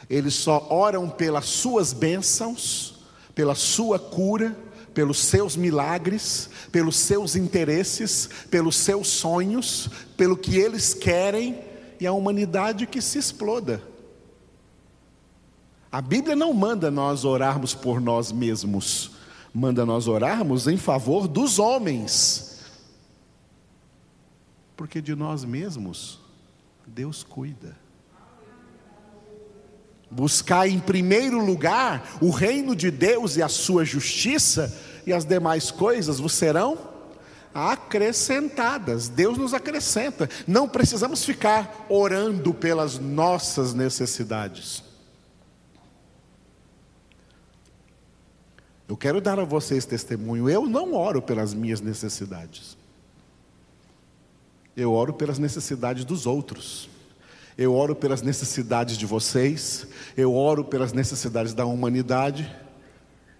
eles 0.08 0.34
só 0.34 0.66
oram 0.70 1.08
pelas 1.08 1.46
suas 1.46 1.92
bênçãos, 1.92 3.00
pela 3.34 3.54
sua 3.54 3.98
cura, 3.98 4.56
pelos 4.94 5.18
seus 5.18 5.56
milagres, 5.56 6.48
pelos 6.72 6.96
seus 6.96 7.36
interesses, 7.36 8.28
pelos 8.50 8.76
seus 8.76 9.08
sonhos, 9.08 9.90
pelo 10.16 10.36
que 10.36 10.56
eles 10.56 10.94
querem, 10.94 11.58
e 12.00 12.06
a 12.06 12.12
humanidade 12.12 12.86
que 12.86 13.00
se 13.00 13.18
exploda. 13.18 13.82
A 15.90 16.00
Bíblia 16.00 16.36
não 16.36 16.52
manda 16.52 16.90
nós 16.90 17.24
orarmos 17.24 17.74
por 17.74 18.00
nós 18.00 18.30
mesmos, 18.30 19.12
manda 19.52 19.84
nós 19.84 20.06
orarmos 20.06 20.66
em 20.66 20.76
favor 20.76 21.26
dos 21.26 21.58
homens. 21.58 22.60
Porque 24.76 25.00
de 25.00 25.14
nós 25.14 25.44
mesmos, 25.44 26.20
Deus 26.86 27.22
cuida. 27.22 27.76
Buscar 30.10 30.68
em 30.68 30.78
primeiro 30.78 31.44
lugar 31.44 32.16
o 32.20 32.30
reino 32.30 32.76
de 32.76 32.90
Deus 32.90 33.36
e 33.36 33.42
a 33.42 33.48
sua 33.48 33.84
justiça, 33.84 34.72
e 35.06 35.12
as 35.12 35.24
demais 35.24 35.70
coisas 35.70 36.18
vos 36.18 36.32
serão 36.32 36.78
acrescentadas. 37.54 39.08
Deus 39.08 39.38
nos 39.38 39.54
acrescenta. 39.54 40.28
Não 40.46 40.68
precisamos 40.68 41.24
ficar 41.24 41.86
orando 41.88 42.52
pelas 42.52 42.98
nossas 42.98 43.72
necessidades. 43.72 44.84
Eu 48.88 48.96
quero 48.96 49.20
dar 49.20 49.40
a 49.40 49.44
vocês 49.44 49.84
testemunho. 49.84 50.48
Eu 50.48 50.66
não 50.66 50.94
oro 50.94 51.22
pelas 51.22 51.54
minhas 51.54 51.80
necessidades. 51.80 52.76
Eu 54.76 54.92
oro 54.92 55.14
pelas 55.14 55.38
necessidades 55.38 56.04
dos 56.04 56.26
outros. 56.26 56.88
Eu 57.56 57.74
oro 57.74 57.96
pelas 57.96 58.20
necessidades 58.20 58.98
de 58.98 59.06
vocês. 59.06 59.86
Eu 60.16 60.34
oro 60.34 60.64
pelas 60.64 60.92
necessidades 60.92 61.54
da 61.54 61.64
humanidade. 61.64 62.50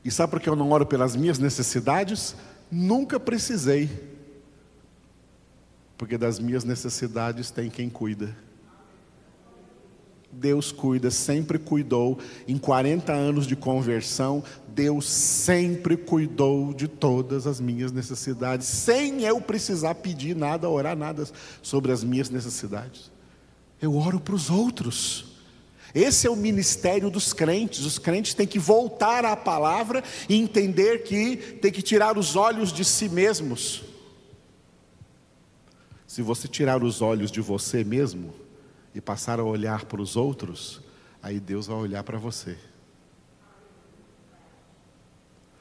E 0.04 0.10
sabe 0.10 0.30
por 0.30 0.40
que 0.40 0.48
eu 0.48 0.56
não 0.56 0.70
oro 0.70 0.86
pelas 0.86 1.14
minhas 1.14 1.38
necessidades? 1.38 2.34
Nunca 2.70 3.20
precisei. 3.20 3.90
Porque 5.98 6.16
das 6.16 6.38
minhas 6.38 6.64
necessidades 6.64 7.50
tem 7.50 7.68
quem 7.68 7.90
cuida. 7.90 8.34
Deus 10.32 10.70
cuida, 10.72 11.10
sempre 11.10 11.58
cuidou. 11.58 12.18
Em 12.46 12.58
40 12.58 13.12
anos 13.12 13.46
de 13.46 13.56
conversão, 13.56 14.42
Deus 14.68 15.08
sempre 15.08 15.96
cuidou 15.96 16.74
de 16.74 16.86
todas 16.86 17.46
as 17.46 17.60
minhas 17.60 17.90
necessidades, 17.90 18.66
sem 18.66 19.22
eu 19.22 19.40
precisar 19.40 19.94
pedir 19.94 20.36
nada, 20.36 20.68
orar 20.68 20.96
nada 20.96 21.26
sobre 21.62 21.92
as 21.92 22.04
minhas 22.04 22.28
necessidades. 22.28 23.10
Eu 23.80 23.96
oro 23.96 24.20
para 24.20 24.34
os 24.34 24.50
outros. 24.50 25.24
Esse 25.94 26.26
é 26.26 26.30
o 26.30 26.36
ministério 26.36 27.10
dos 27.10 27.32
crentes. 27.32 27.84
Os 27.84 27.98
crentes 27.98 28.34
têm 28.34 28.46
que 28.46 28.58
voltar 28.58 29.24
à 29.24 29.36
palavra 29.36 30.02
e 30.28 30.36
entender 30.36 31.04
que 31.04 31.36
tem 31.60 31.72
que 31.72 31.82
tirar 31.82 32.18
os 32.18 32.36
olhos 32.36 32.72
de 32.72 32.84
si 32.84 33.08
mesmos. 33.08 33.82
Se 36.06 36.22
você 36.22 36.48
tirar 36.48 36.82
os 36.82 37.02
olhos 37.02 37.30
de 37.30 37.40
você 37.40 37.84
mesmo, 37.84 38.34
e 38.96 39.00
passar 39.02 39.38
a 39.38 39.44
olhar 39.44 39.84
para 39.84 40.00
os 40.00 40.16
outros, 40.16 40.80
aí 41.22 41.38
Deus 41.38 41.66
vai 41.66 41.76
olhar 41.76 42.02
para 42.02 42.16
você. 42.16 42.56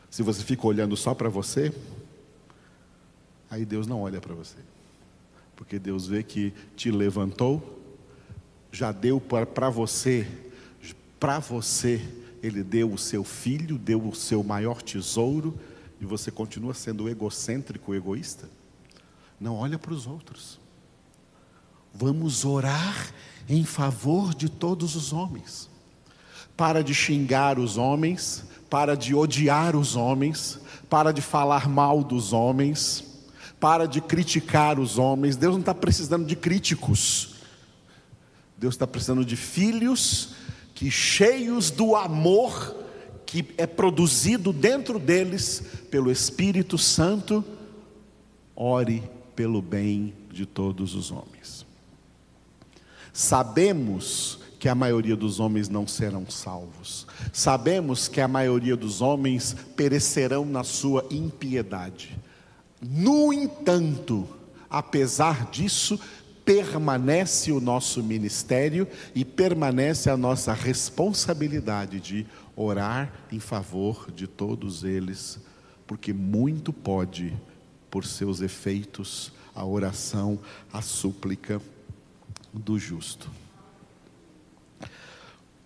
Se 0.09 0.23
você 0.23 0.41
fica 0.41 0.65
olhando 0.65 0.95
só 0.95 1.13
para 1.13 1.27
você, 1.27 1.73
aí 3.49 3.65
Deus 3.65 3.85
não 3.87 4.01
olha 4.01 4.21
para 4.21 4.33
você. 4.33 4.55
Porque 5.53 5.77
Deus 5.77 6.07
vê 6.07 6.23
que 6.23 6.53
te 6.77 6.89
levantou, 6.89 7.83
já 8.75 8.91
deu 8.91 9.21
para 9.21 9.69
você, 9.69 10.27
para 11.17 11.39
você, 11.39 12.01
Ele 12.43 12.61
deu 12.61 12.91
o 12.91 12.97
seu 12.97 13.23
filho, 13.23 13.77
deu 13.77 14.05
o 14.05 14.13
seu 14.13 14.43
maior 14.43 14.81
tesouro, 14.81 15.57
e 15.99 16.05
você 16.05 16.29
continua 16.29 16.73
sendo 16.73 17.07
egocêntrico, 17.07 17.95
egoísta. 17.95 18.49
Não 19.39 19.55
olha 19.55 19.79
para 19.79 19.93
os 19.93 20.05
outros. 20.05 20.59
Vamos 21.93 22.43
orar 22.43 23.13
em 23.47 23.63
favor 23.63 24.33
de 24.33 24.49
todos 24.49 24.95
os 24.95 25.13
homens. 25.13 25.69
Para 26.57 26.83
de 26.83 26.93
xingar 26.93 27.57
os 27.57 27.77
homens, 27.77 28.43
para 28.69 28.95
de 28.95 29.15
odiar 29.15 29.73
os 29.73 29.95
homens, 29.95 30.59
para 30.89 31.13
de 31.13 31.21
falar 31.21 31.69
mal 31.69 32.03
dos 32.03 32.33
homens, 32.33 33.05
para 33.57 33.85
de 33.85 34.01
criticar 34.01 34.77
os 34.79 34.97
homens. 34.97 35.37
Deus 35.37 35.53
não 35.53 35.61
está 35.61 35.73
precisando 35.73 36.25
de 36.25 36.35
críticos. 36.35 37.34
Deus 38.57 38.75
está 38.75 38.87
precisando 38.87 39.25
de 39.25 39.35
filhos 39.35 40.35
que, 40.73 40.89
cheios 40.89 41.71
do 41.71 41.95
amor 41.95 42.75
que 43.25 43.45
é 43.57 43.65
produzido 43.65 44.53
dentro 44.53 44.99
deles 44.99 45.63
pelo 45.89 46.11
Espírito 46.11 46.77
Santo, 46.77 47.43
ore 48.55 49.03
pelo 49.35 49.61
bem 49.61 50.13
de 50.31 50.45
todos 50.45 50.95
os 50.95 51.11
homens. 51.11 51.65
Sabemos 53.11 54.39
que 54.59 54.69
a 54.69 54.75
maioria 54.75 55.15
dos 55.15 55.39
homens 55.39 55.69
não 55.69 55.87
serão 55.87 56.29
salvos. 56.29 57.05
Sabemos 57.31 58.07
que 58.07 58.19
a 58.19 58.27
maioria 58.27 58.75
dos 58.75 59.01
homens 59.01 59.55
perecerão 59.75 60.45
na 60.45 60.63
sua 60.63 61.05
impiedade. 61.11 62.17
No 62.81 63.31
entanto, 63.31 64.27
apesar 64.69 65.49
disso, 65.49 65.99
permanece 66.45 67.51
o 67.51 67.59
nosso 67.59 68.03
ministério 68.03 68.87
e 69.15 69.25
permanece 69.25 70.09
a 70.11 70.15
nossa 70.15 70.53
responsabilidade 70.53 71.99
de 71.99 72.27
orar 72.55 73.11
em 73.31 73.39
favor 73.39 74.11
de 74.11 74.27
todos 74.27 74.83
eles, 74.83 75.39
porque 75.87 76.13
muito 76.13 76.71
pode, 76.71 77.33
por 77.89 78.05
seus 78.05 78.41
efeitos, 78.41 79.33
a 79.55 79.65
oração, 79.65 80.39
a 80.71 80.81
súplica 80.81 81.59
do 82.53 82.77
justo. 82.77 83.29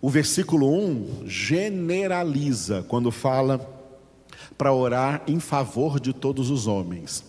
O 0.00 0.08
versículo 0.08 0.74
1 0.74 1.24
generaliza 1.26 2.82
quando 2.88 3.10
fala 3.10 3.78
para 4.56 4.72
orar 4.72 5.22
em 5.26 5.38
favor 5.38 6.00
de 6.00 6.14
todos 6.14 6.48
os 6.48 6.66
homens. 6.66 7.22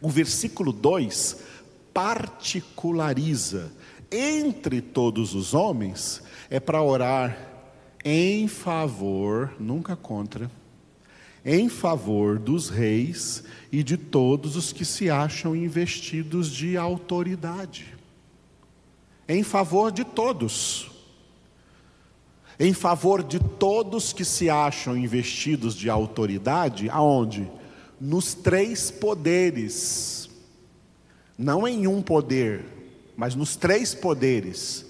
O 0.00 0.08
versículo 0.08 0.72
2 0.72 1.54
particulariza 1.94 3.72
entre 4.10 4.80
todos 4.80 5.34
os 5.34 5.54
homens, 5.54 6.22
é 6.50 6.60
para 6.60 6.82
orar 6.82 7.38
em 8.04 8.46
favor, 8.48 9.54
nunca 9.58 9.96
contra, 9.96 10.50
em 11.44 11.68
favor 11.68 12.38
dos 12.38 12.68
reis 12.68 13.44
e 13.72 13.82
de 13.82 13.96
todos 13.96 14.56
os 14.56 14.72
que 14.72 14.84
se 14.84 15.08
acham 15.08 15.56
investidos 15.56 16.50
de 16.50 16.76
autoridade. 16.76 17.94
Em 19.26 19.42
favor 19.42 19.90
de 19.90 20.04
todos 20.04 20.90
em 22.58 22.72
favor 22.72 23.22
de 23.22 23.38
todos 23.38 24.12
que 24.12 24.24
se 24.24 24.48
acham 24.48 24.96
investidos 24.96 25.74
de 25.74 25.90
autoridade, 25.90 26.88
aonde? 26.88 27.50
Nos 28.00 28.34
três 28.34 28.90
poderes. 28.90 30.23
Não 31.36 31.66
em 31.66 31.86
um 31.86 32.00
poder, 32.00 32.64
mas 33.16 33.34
nos 33.34 33.56
três 33.56 33.94
poderes. 33.94 34.86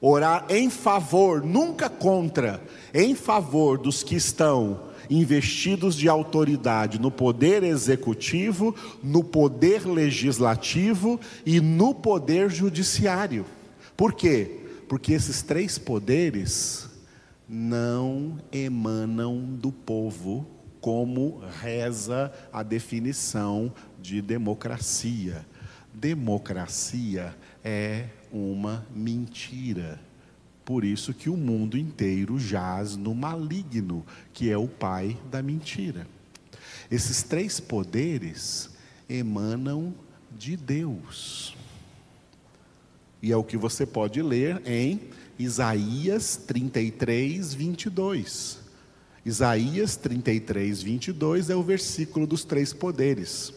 Orar 0.00 0.46
em 0.48 0.70
favor, 0.70 1.42
nunca 1.42 1.88
contra, 1.88 2.62
em 2.94 3.14
favor 3.14 3.78
dos 3.78 4.02
que 4.02 4.14
estão 4.14 4.88
investidos 5.10 5.96
de 5.96 6.08
autoridade 6.08 7.00
no 7.00 7.10
poder 7.10 7.62
executivo, 7.62 8.74
no 9.02 9.24
poder 9.24 9.86
legislativo 9.86 11.18
e 11.44 11.60
no 11.60 11.94
poder 11.94 12.50
judiciário. 12.50 13.44
Por 13.96 14.12
quê? 14.12 14.60
Porque 14.88 15.12
esses 15.12 15.42
três 15.42 15.78
poderes 15.78 16.88
não 17.48 18.38
emanam 18.52 19.38
do 19.40 19.72
povo, 19.72 20.46
como 20.80 21.42
reza 21.60 22.32
a 22.52 22.62
definição 22.62 23.72
de 24.00 24.22
democracia. 24.22 25.44
Democracia 25.98 27.36
é 27.64 28.06
uma 28.32 28.86
mentira. 28.94 30.00
Por 30.64 30.84
isso 30.84 31.12
que 31.12 31.28
o 31.28 31.36
mundo 31.36 31.76
inteiro 31.76 32.38
jaz 32.38 32.94
no 32.94 33.14
maligno, 33.14 34.06
que 34.32 34.50
é 34.50 34.56
o 34.56 34.68
pai 34.68 35.18
da 35.30 35.42
mentira. 35.42 36.06
Esses 36.90 37.22
três 37.22 37.58
poderes 37.58 38.70
emanam 39.08 39.92
de 40.36 40.56
Deus. 40.56 41.56
E 43.20 43.32
é 43.32 43.36
o 43.36 43.42
que 43.42 43.56
você 43.56 43.84
pode 43.84 44.22
ler 44.22 44.62
em 44.64 45.00
Isaías 45.36 46.36
33, 46.36 47.54
22. 47.54 48.60
Isaías 49.24 49.96
33, 49.96 50.80
22 50.80 51.50
é 51.50 51.56
o 51.56 51.62
versículo 51.62 52.26
dos 52.26 52.44
três 52.44 52.72
poderes. 52.72 53.52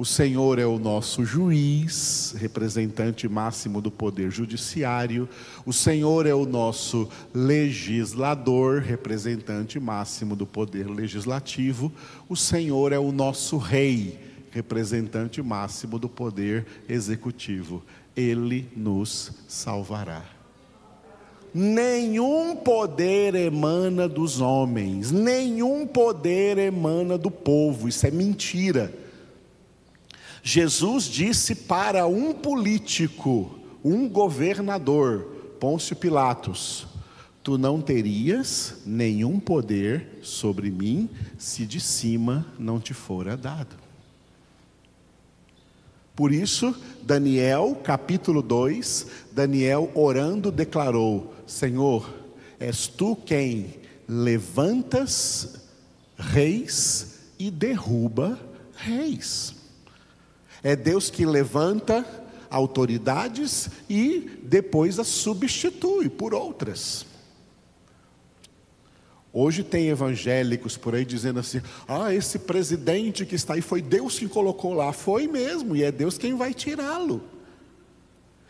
O 0.00 0.04
Senhor 0.06 0.58
é 0.58 0.64
o 0.64 0.78
nosso 0.78 1.26
juiz, 1.26 2.34
representante 2.38 3.28
máximo 3.28 3.82
do 3.82 3.90
poder 3.90 4.30
judiciário. 4.30 5.28
O 5.66 5.74
Senhor 5.74 6.24
é 6.24 6.32
o 6.32 6.46
nosso 6.46 7.06
legislador, 7.34 8.80
representante 8.80 9.78
máximo 9.78 10.34
do 10.34 10.46
poder 10.46 10.88
legislativo. 10.88 11.92
O 12.30 12.34
Senhor 12.34 12.94
é 12.94 12.98
o 12.98 13.12
nosso 13.12 13.58
rei, 13.58 14.18
representante 14.50 15.42
máximo 15.42 15.98
do 15.98 16.08
poder 16.08 16.64
executivo. 16.88 17.82
Ele 18.16 18.66
nos 18.74 19.32
salvará. 19.46 20.24
Nenhum 21.52 22.56
poder 22.56 23.34
emana 23.34 24.08
dos 24.08 24.40
homens, 24.40 25.10
nenhum 25.10 25.86
poder 25.86 26.56
emana 26.56 27.18
do 27.18 27.30
povo, 27.30 27.86
isso 27.86 28.06
é 28.06 28.10
mentira. 28.10 29.09
Jesus 30.42 31.04
disse 31.04 31.54
para 31.54 32.06
um 32.06 32.32
político, 32.32 33.58
um 33.84 34.08
governador, 34.08 35.56
Pôncio 35.58 35.94
Pilatos: 35.94 36.86
Tu 37.42 37.58
não 37.58 37.80
terias 37.80 38.76
nenhum 38.86 39.38
poder 39.38 40.18
sobre 40.22 40.70
mim 40.70 41.08
se 41.38 41.66
de 41.66 41.80
cima 41.80 42.46
não 42.58 42.80
te 42.80 42.94
fora 42.94 43.36
dado. 43.36 43.76
Por 46.16 46.32
isso, 46.32 46.74
Daniel, 47.02 47.80
capítulo 47.82 48.42
2, 48.42 49.06
Daniel 49.32 49.90
orando 49.94 50.50
declarou: 50.50 51.34
Senhor, 51.46 52.14
és 52.58 52.86
tu 52.86 53.16
quem 53.16 53.74
levantas 54.06 55.60
reis 56.18 57.20
e 57.38 57.50
derruba 57.50 58.38
reis. 58.76 59.59
É 60.62 60.76
Deus 60.76 61.10
que 61.10 61.24
levanta 61.24 62.06
autoridades 62.50 63.70
e 63.88 64.30
depois 64.42 64.98
as 64.98 65.06
substitui 65.06 66.08
por 66.08 66.34
outras. 66.34 67.06
Hoje 69.32 69.62
tem 69.62 69.88
evangélicos 69.88 70.76
por 70.76 70.94
aí 70.94 71.04
dizendo 71.04 71.38
assim: 71.38 71.62
ah, 71.86 72.12
esse 72.12 72.40
presidente 72.40 73.24
que 73.24 73.36
está 73.36 73.54
aí 73.54 73.60
foi 73.60 73.80
Deus 73.80 74.18
que 74.18 74.28
colocou 74.28 74.74
lá. 74.74 74.92
Foi 74.92 75.28
mesmo, 75.28 75.76
e 75.76 75.84
é 75.84 75.92
Deus 75.92 76.18
quem 76.18 76.34
vai 76.34 76.52
tirá-lo. 76.52 77.22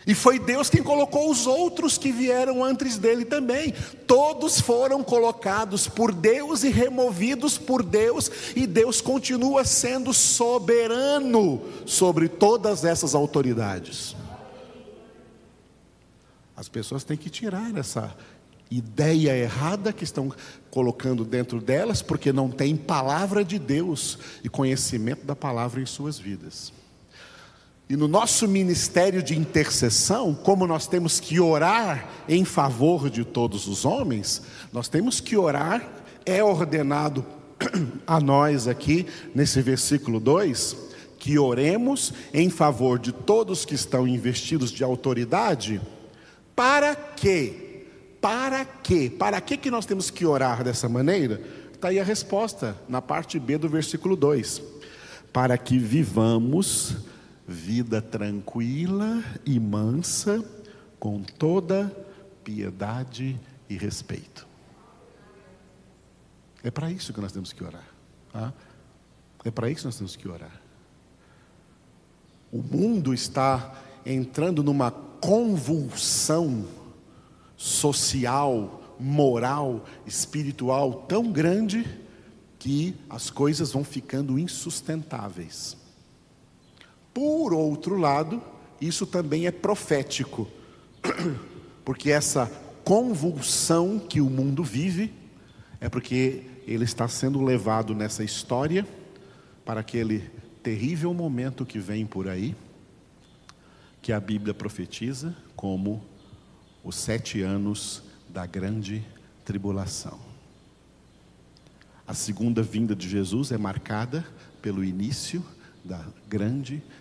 E 0.06 0.14
foi 0.14 0.38
Deus 0.38 0.70
quem 0.70 0.82
colocou 0.82 1.30
os 1.30 1.46
outros 1.46 1.98
que 1.98 2.10
vieram 2.10 2.64
antes 2.64 2.96
dele 2.96 3.24
também. 3.24 3.74
Todos 4.06 4.60
foram 4.60 5.04
colocados 5.04 5.86
por 5.86 6.12
Deus 6.12 6.64
e 6.64 6.70
removidos 6.70 7.58
por 7.58 7.82
Deus, 7.82 8.30
e 8.56 8.66
Deus 8.66 9.00
continua 9.00 9.64
sendo 9.64 10.14
soberano 10.14 11.62
sobre 11.84 12.28
todas 12.28 12.84
essas 12.84 13.14
autoridades. 13.14 14.16
As 16.56 16.68
pessoas 16.68 17.04
têm 17.04 17.16
que 17.16 17.30
tirar 17.30 17.76
essa 17.76 18.14
ideia 18.70 19.36
errada 19.36 19.92
que 19.92 20.04
estão 20.04 20.32
colocando 20.70 21.24
dentro 21.24 21.60
delas, 21.60 22.00
porque 22.00 22.32
não 22.32 22.50
tem 22.50 22.76
palavra 22.76 23.44
de 23.44 23.58
Deus 23.58 24.18
e 24.44 24.48
conhecimento 24.48 25.26
da 25.26 25.34
palavra 25.34 25.80
em 25.80 25.86
suas 25.86 26.18
vidas. 26.18 26.72
E 27.90 27.96
no 27.96 28.06
nosso 28.06 28.46
ministério 28.46 29.20
de 29.20 29.36
intercessão, 29.36 30.32
como 30.32 30.64
nós 30.64 30.86
temos 30.86 31.18
que 31.18 31.40
orar 31.40 32.08
em 32.28 32.44
favor 32.44 33.10
de 33.10 33.24
todos 33.24 33.66
os 33.66 33.84
homens, 33.84 34.42
nós 34.72 34.88
temos 34.88 35.20
que 35.20 35.36
orar, 35.36 35.84
é 36.24 36.40
ordenado 36.40 37.26
a 38.06 38.20
nós 38.20 38.68
aqui, 38.68 39.08
nesse 39.34 39.60
versículo 39.60 40.20
2, 40.20 40.76
que 41.18 41.36
oremos 41.36 42.14
em 42.32 42.48
favor 42.48 42.96
de 42.96 43.10
todos 43.10 43.64
que 43.64 43.74
estão 43.74 44.06
investidos 44.06 44.70
de 44.70 44.84
autoridade, 44.84 45.80
para 46.54 46.94
quê? 46.94 47.86
Para 48.20 48.64
quê? 48.64 49.10
Para 49.18 49.40
que, 49.40 49.56
que 49.56 49.68
nós 49.68 49.84
temos 49.84 50.10
que 50.10 50.24
orar 50.24 50.62
dessa 50.62 50.88
maneira? 50.88 51.42
Está 51.74 51.88
aí 51.88 51.98
a 51.98 52.04
resposta, 52.04 52.76
na 52.88 53.02
parte 53.02 53.36
B 53.40 53.58
do 53.58 53.68
versículo 53.68 54.14
2: 54.14 54.62
para 55.32 55.58
que 55.58 55.76
vivamos 55.76 57.09
vida 57.50 58.00
tranquila 58.00 59.24
e 59.44 59.58
mansa, 59.58 60.44
com 61.00 61.20
toda 61.20 61.90
piedade 62.44 63.40
e 63.68 63.76
respeito. 63.76 64.46
É 66.62 66.70
para 66.70 66.92
isso 66.92 67.12
que 67.12 67.20
nós 67.20 67.32
temos 67.32 67.52
que 67.52 67.64
orar. 67.64 67.88
Tá? 68.32 68.52
É 69.44 69.50
para 69.50 69.68
isso 69.68 69.80
que 69.80 69.86
nós 69.86 69.96
temos 69.96 70.14
que 70.14 70.28
orar. 70.28 70.60
O 72.52 72.62
mundo 72.62 73.12
está 73.12 73.82
entrando 74.06 74.62
numa 74.62 74.92
convulsão 74.92 76.64
social, 77.56 78.96
moral, 79.00 79.84
espiritual 80.06 81.04
tão 81.08 81.32
grande 81.32 81.84
que 82.60 82.94
as 83.08 83.28
coisas 83.28 83.72
vão 83.72 83.82
ficando 83.82 84.38
insustentáveis. 84.38 85.79
Por 87.12 87.52
outro 87.52 87.96
lado, 87.96 88.42
isso 88.80 89.06
também 89.06 89.46
é 89.46 89.50
profético, 89.50 90.48
porque 91.84 92.10
essa 92.10 92.46
convulsão 92.84 93.98
que 93.98 94.20
o 94.20 94.30
mundo 94.30 94.64
vive, 94.64 95.12
é 95.80 95.88
porque 95.88 96.42
ele 96.66 96.84
está 96.84 97.08
sendo 97.08 97.42
levado 97.42 97.94
nessa 97.94 98.22
história 98.22 98.86
para 99.64 99.80
aquele 99.80 100.30
terrível 100.62 101.12
momento 101.12 101.66
que 101.66 101.78
vem 101.78 102.06
por 102.06 102.28
aí, 102.28 102.54
que 104.02 104.12
a 104.12 104.20
Bíblia 104.20 104.54
profetiza 104.54 105.36
como 105.54 106.02
os 106.82 106.96
sete 106.96 107.42
anos 107.42 108.02
da 108.28 108.46
grande 108.46 109.04
tribulação. 109.44 110.18
A 112.06 112.14
segunda 112.14 112.62
vinda 112.62 112.96
de 112.96 113.08
Jesus 113.08 113.52
é 113.52 113.58
marcada 113.58 114.26
pelo 114.60 114.82
início 114.82 115.44
da 115.84 116.04
grande 116.28 116.78
tribulação. 116.78 116.99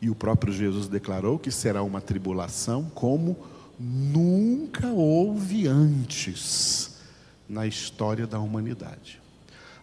E 0.00 0.10
o 0.10 0.14
próprio 0.14 0.52
Jesus 0.52 0.88
declarou 0.88 1.38
que 1.38 1.50
será 1.50 1.82
uma 1.82 2.00
tribulação 2.00 2.90
como 2.94 3.36
nunca 3.78 4.88
houve 4.88 5.66
antes 5.66 7.00
na 7.48 7.66
história 7.66 8.26
da 8.26 8.38
humanidade. 8.38 9.20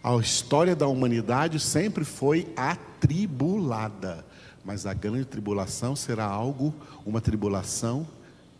A 0.02 0.16
história 0.16 0.74
da 0.74 0.86
humanidade 0.86 1.60
sempre 1.60 2.04
foi 2.04 2.52
atribulada, 2.56 4.24
mas 4.64 4.84
a 4.86 4.92
grande 4.92 5.26
tribulação 5.26 5.94
será 5.94 6.24
algo, 6.24 6.74
uma 7.06 7.20
tribulação 7.20 8.06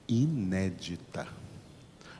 inédita. 0.08 1.26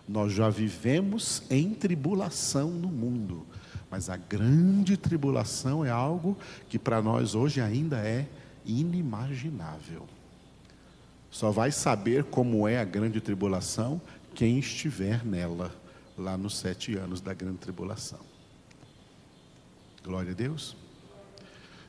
Nós 0.09 0.33
já 0.33 0.51
vivemos 0.51 1.43
em 1.49 1.71
tribulação 1.71 2.69
no 2.69 2.89
mundo, 2.89 3.47
mas 3.93 4.09
a 4.09 4.17
grande 4.17 4.97
tribulação 4.97 5.85
é 5.85 5.91
algo 5.91 6.35
que 6.67 6.79
para 6.79 7.03
nós 7.03 7.35
hoje 7.35 7.61
ainda 7.61 7.99
é 7.99 8.27
inimaginável. 8.65 10.09
Só 11.31 11.51
vai 11.51 11.71
saber 11.71 12.25
como 12.25 12.67
é 12.67 12.79
a 12.79 12.85
grande 12.85 13.21
tribulação 13.21 14.01
quem 14.35 14.59
estiver 14.59 15.27
nela, 15.27 15.71
lá 16.17 16.39
nos 16.39 16.57
sete 16.57 16.97
anos 16.97 17.21
da 17.21 17.35
grande 17.35 17.59
tribulação. 17.59 18.21
Glória 20.03 20.33
a 20.33 20.35
Deus. 20.35 20.75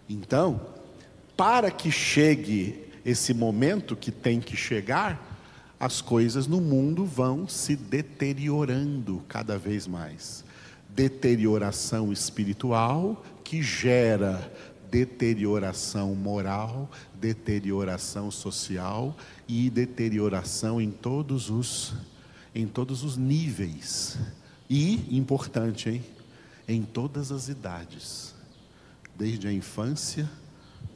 Então, 0.09 0.59
para 1.37 1.71
que 1.71 1.89
chegue 1.89 2.85
esse 3.05 3.33
momento 3.33 3.95
que 3.95 4.11
tem 4.11 4.41
que 4.41 4.57
chegar, 4.57 5.39
as 5.79 6.01
coisas 6.01 6.47
no 6.47 6.59
mundo 6.59 7.05
vão 7.05 7.47
se 7.47 7.77
deteriorando 7.77 9.23
cada 9.29 9.57
vez 9.57 9.87
mais. 9.87 10.43
Deterioração 10.95 12.11
espiritual 12.11 13.23
que 13.43 13.61
gera 13.61 14.51
deterioração 14.89 16.13
moral, 16.13 16.89
deterioração 17.15 18.29
social 18.29 19.17
e 19.47 19.69
deterioração 19.69 20.79
em 20.79 20.91
todos 20.91 21.49
os 21.49 21.95
em 22.53 22.67
todos 22.67 23.03
os 23.03 23.17
níveis. 23.17 24.17
E 24.69 25.17
importante, 25.17 25.89
hein? 25.89 26.03
Em 26.67 26.83
todas 26.83 27.31
as 27.31 27.49
idades, 27.49 28.35
desde 29.15 29.47
a 29.47 29.51
infância 29.51 30.29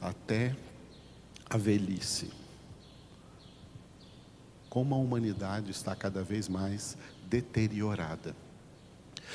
até 0.00 0.54
a 1.50 1.56
velhice. 1.56 2.30
Como 4.70 4.94
a 4.94 4.98
humanidade 4.98 5.70
está 5.70 5.96
cada 5.96 6.22
vez 6.22 6.48
mais 6.48 6.96
deteriorada. 7.28 8.34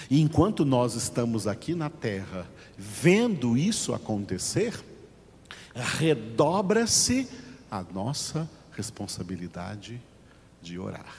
E 0.10 0.22
enquanto 0.22 0.66
nós 0.66 0.96
estamos 0.96 1.48
aqui 1.48 1.76
na 1.76 1.90
terra 1.90 2.48
vendo 2.78 3.58
isso 3.58 3.94
acontecer, 3.94 4.84
redobra-se 5.76 7.28
a 7.70 7.82
nossa 7.84 8.50
responsabilidade 8.72 10.02
de 10.62 10.78
orar. 10.78 11.16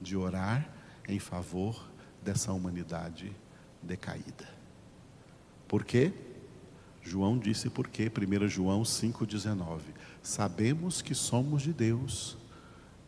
De 0.00 0.16
orar 0.16 0.68
em 1.08 1.18
favor 1.18 1.88
dessa 2.22 2.52
humanidade 2.52 3.34
decaída. 3.82 4.48
Por 5.66 5.84
quê? 5.84 6.12
João 7.02 7.38
disse 7.38 7.70
por 7.70 7.88
quê? 7.88 8.10
1 8.10 8.48
João 8.48 8.82
5,19. 8.82 9.80
Sabemos 10.22 11.00
que 11.00 11.14
somos 11.14 11.62
de 11.62 11.72
Deus, 11.72 12.36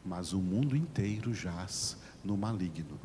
mas 0.04 0.32
o 0.32 0.38
mundo 0.38 0.76
inteiro 0.76 1.34
jaz 1.34 1.98
no 2.24 2.36
maligno. 2.36 2.98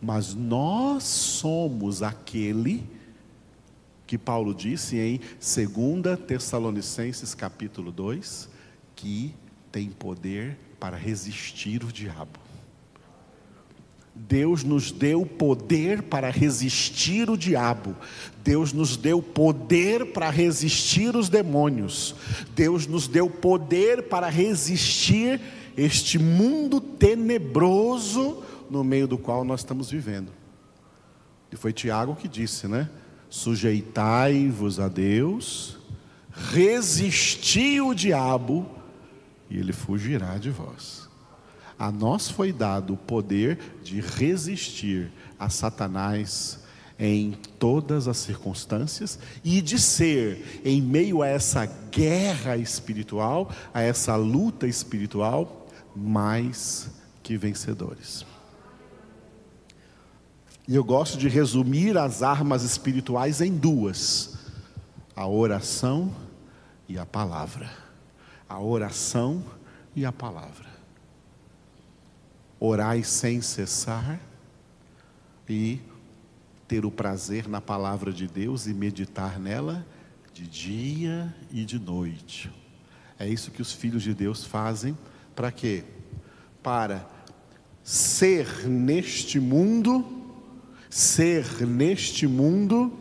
Mas 0.00 0.34
nós 0.34 1.04
somos 1.04 2.02
aquele 2.02 2.84
que 4.06 4.18
Paulo 4.18 4.54
disse 4.54 4.98
em 4.98 5.18
2 5.18 6.18
Tessalonicenses 6.26 7.34
capítulo 7.34 7.90
2, 7.90 8.48
que 8.94 9.34
tem 9.70 9.88
poder 9.88 10.58
para 10.78 10.96
resistir 10.96 11.82
o 11.82 11.90
diabo. 11.90 12.38
Deus 14.14 14.62
nos 14.62 14.92
deu 14.92 15.24
poder 15.24 16.02
para 16.02 16.28
resistir 16.28 17.30
o 17.30 17.36
diabo. 17.36 17.96
Deus 18.44 18.72
nos 18.72 18.96
deu 18.96 19.22
poder 19.22 20.12
para 20.12 20.28
resistir 20.28 21.16
os 21.16 21.30
demônios. 21.30 22.14
Deus 22.54 22.86
nos 22.86 23.08
deu 23.08 23.30
poder 23.30 24.02
para 24.04 24.28
resistir 24.28 25.40
este 25.74 26.18
mundo 26.18 26.80
tenebroso 26.80 28.42
no 28.72 28.82
meio 28.82 29.06
do 29.06 29.18
qual 29.18 29.44
nós 29.44 29.60
estamos 29.60 29.90
vivendo. 29.90 30.32
E 31.52 31.56
foi 31.56 31.74
Tiago 31.74 32.16
que 32.16 32.26
disse, 32.26 32.66
né? 32.66 32.88
Sujeitai-vos 33.28 34.80
a 34.80 34.88
Deus, 34.88 35.78
resisti 36.34 37.80
o 37.82 37.92
diabo, 37.92 38.66
e 39.50 39.58
ele 39.58 39.74
fugirá 39.74 40.38
de 40.38 40.48
vós. 40.48 41.06
A 41.78 41.92
nós 41.92 42.30
foi 42.30 42.50
dado 42.52 42.94
o 42.94 42.96
poder 42.96 43.58
de 43.82 44.00
resistir 44.00 45.12
a 45.38 45.50
Satanás 45.50 46.60
em 46.98 47.32
todas 47.58 48.08
as 48.08 48.16
circunstâncias 48.18 49.18
e 49.44 49.60
de 49.60 49.78
ser, 49.78 50.62
em 50.64 50.80
meio 50.80 51.20
a 51.20 51.26
essa 51.26 51.66
guerra 51.90 52.56
espiritual, 52.56 53.50
a 53.74 53.82
essa 53.82 54.16
luta 54.16 54.66
espiritual, 54.66 55.66
mais 55.94 56.88
que 57.22 57.36
vencedores. 57.36 58.24
E 60.72 60.74
eu 60.74 60.82
gosto 60.82 61.18
de 61.18 61.28
resumir 61.28 61.98
as 61.98 62.22
armas 62.22 62.62
espirituais 62.62 63.42
em 63.42 63.54
duas: 63.54 64.38
a 65.14 65.26
oração 65.26 66.10
e 66.88 66.96
a 66.96 67.04
palavra. 67.04 67.70
A 68.48 68.58
oração 68.58 69.44
e 69.94 70.06
a 70.06 70.10
palavra. 70.10 70.64
Orai 72.58 73.04
sem 73.04 73.42
cessar 73.42 74.18
e 75.46 75.78
ter 76.66 76.86
o 76.86 76.90
prazer 76.90 77.46
na 77.46 77.60
palavra 77.60 78.10
de 78.10 78.26
Deus 78.26 78.66
e 78.66 78.72
meditar 78.72 79.38
nela 79.38 79.86
de 80.32 80.46
dia 80.46 81.36
e 81.50 81.66
de 81.66 81.78
noite. 81.78 82.50
É 83.18 83.28
isso 83.28 83.50
que 83.50 83.60
os 83.60 83.74
filhos 83.74 84.02
de 84.02 84.14
Deus 84.14 84.42
fazem 84.42 84.96
para 85.36 85.52
quê? 85.52 85.84
Para 86.62 87.06
ser 87.82 88.66
neste 88.66 89.38
mundo 89.38 90.21
ser 90.92 91.66
neste 91.66 92.26
mundo 92.26 92.92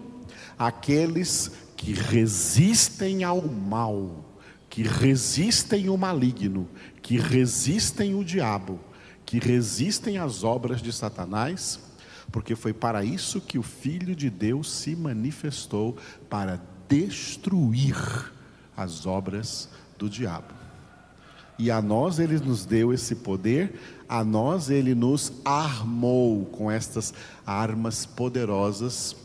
aqueles 0.57 1.51
que 1.75 1.91
resistem 1.91 3.25
ao 3.25 3.41
mal, 3.41 4.23
que 4.69 4.81
resistem 4.81 5.89
o 5.89 5.97
maligno, 5.97 6.69
que 7.01 7.17
resistem 7.17 8.15
o 8.15 8.23
diabo, 8.23 8.79
que 9.25 9.39
resistem 9.39 10.17
às 10.17 10.41
obras 10.41 10.81
de 10.81 10.93
Satanás, 10.93 11.81
porque 12.31 12.55
foi 12.55 12.71
para 12.71 13.03
isso 13.03 13.41
que 13.41 13.59
o 13.59 13.63
Filho 13.63 14.15
de 14.15 14.29
Deus 14.29 14.71
se 14.71 14.95
manifestou 14.95 15.97
para 16.29 16.61
destruir 16.87 17.97
as 18.77 19.05
obras 19.05 19.67
do 19.97 20.09
diabo. 20.09 20.60
E 21.61 21.69
a 21.69 21.79
nós 21.79 22.17
ele 22.17 22.39
nos 22.39 22.65
deu 22.65 22.91
esse 22.91 23.13
poder, 23.13 23.79
a 24.09 24.23
nós 24.23 24.71
ele 24.71 24.95
nos 24.95 25.31
armou 25.45 26.43
com 26.45 26.71
estas 26.71 27.13
armas 27.45 28.03
poderosas. 28.03 29.15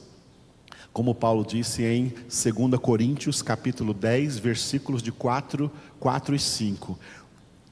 Como 0.93 1.15
Paulo 1.15 1.47
disse 1.47 1.83
em 1.83 2.13
2 2.29 2.79
Coríntios, 2.79 3.41
capítulo 3.41 3.95
10, 3.95 4.39
versículos 4.39 5.03
de 5.03 5.11
4, 5.11 5.73
4 5.99 6.35
e 6.35 6.39
5. 6.39 6.99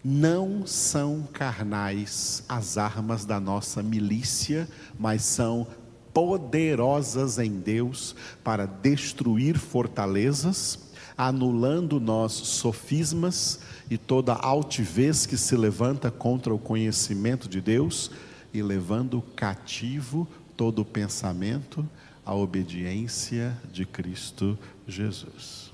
Não 0.02 0.66
são 0.66 1.28
carnais 1.30 2.42
as 2.48 2.78
armas 2.78 3.26
da 3.26 3.38
nossa 3.38 3.82
milícia, 3.82 4.66
mas 4.98 5.24
são 5.24 5.66
poderosas 6.14 7.38
em 7.38 7.50
Deus 7.50 8.16
para 8.42 8.64
destruir 8.64 9.58
fortalezas, 9.58 10.78
anulando 11.18 12.00
nós 12.00 12.32
sofismas 12.32 13.60
e 13.90 13.98
toda 13.98 14.32
altivez 14.32 15.26
que 15.26 15.36
se 15.36 15.56
levanta 15.56 16.10
contra 16.10 16.54
o 16.54 16.58
conhecimento 16.58 17.48
de 17.48 17.60
Deus 17.60 18.10
e 18.52 18.62
levando 18.62 19.20
cativo 19.36 20.28
todo 20.56 20.80
o 20.82 20.84
pensamento 20.84 21.88
à 22.24 22.34
obediência 22.34 23.56
de 23.72 23.84
Cristo 23.84 24.58
Jesus. 24.86 25.72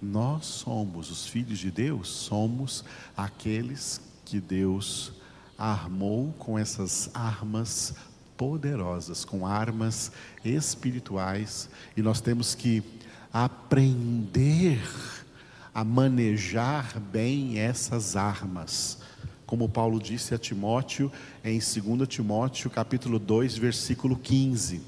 Nós 0.00 0.44
somos 0.46 1.10
os 1.10 1.26
filhos 1.26 1.58
de 1.58 1.70
Deus, 1.70 2.08
somos 2.08 2.84
aqueles 3.16 4.00
que 4.24 4.38
Deus 4.38 5.12
armou 5.58 6.34
com 6.38 6.58
essas 6.58 7.10
armas 7.14 7.94
poderosas, 8.36 9.24
com 9.24 9.46
armas 9.46 10.12
espirituais, 10.44 11.70
e 11.96 12.02
nós 12.02 12.20
temos 12.20 12.54
que 12.54 12.82
aprender 13.44 14.80
a 15.74 15.84
manejar 15.84 16.98
bem 16.98 17.58
essas 17.58 18.16
armas. 18.16 18.96
Como 19.44 19.68
Paulo 19.68 20.00
disse 20.00 20.34
a 20.34 20.38
Timóteo 20.38 21.12
em 21.44 21.58
2 21.58 22.08
Timóteo, 22.08 22.70
capítulo 22.70 23.18
2, 23.18 23.58
versículo 23.58 24.16
15: 24.16 24.80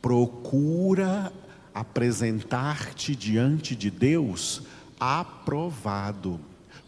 Procura 0.00 1.30
apresentar-te 1.74 3.14
diante 3.14 3.76
de 3.76 3.90
Deus 3.90 4.62
aprovado, 4.98 6.40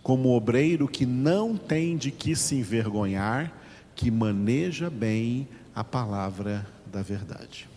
como 0.02 0.34
obreiro 0.34 0.88
que 0.88 1.04
não 1.04 1.54
tem 1.54 1.98
de 1.98 2.10
que 2.10 2.34
se 2.34 2.54
envergonhar, 2.54 3.52
que 3.94 4.10
maneja 4.10 4.88
bem 4.88 5.46
a 5.74 5.84
palavra 5.84 6.66
da 6.86 7.02
verdade. 7.02 7.68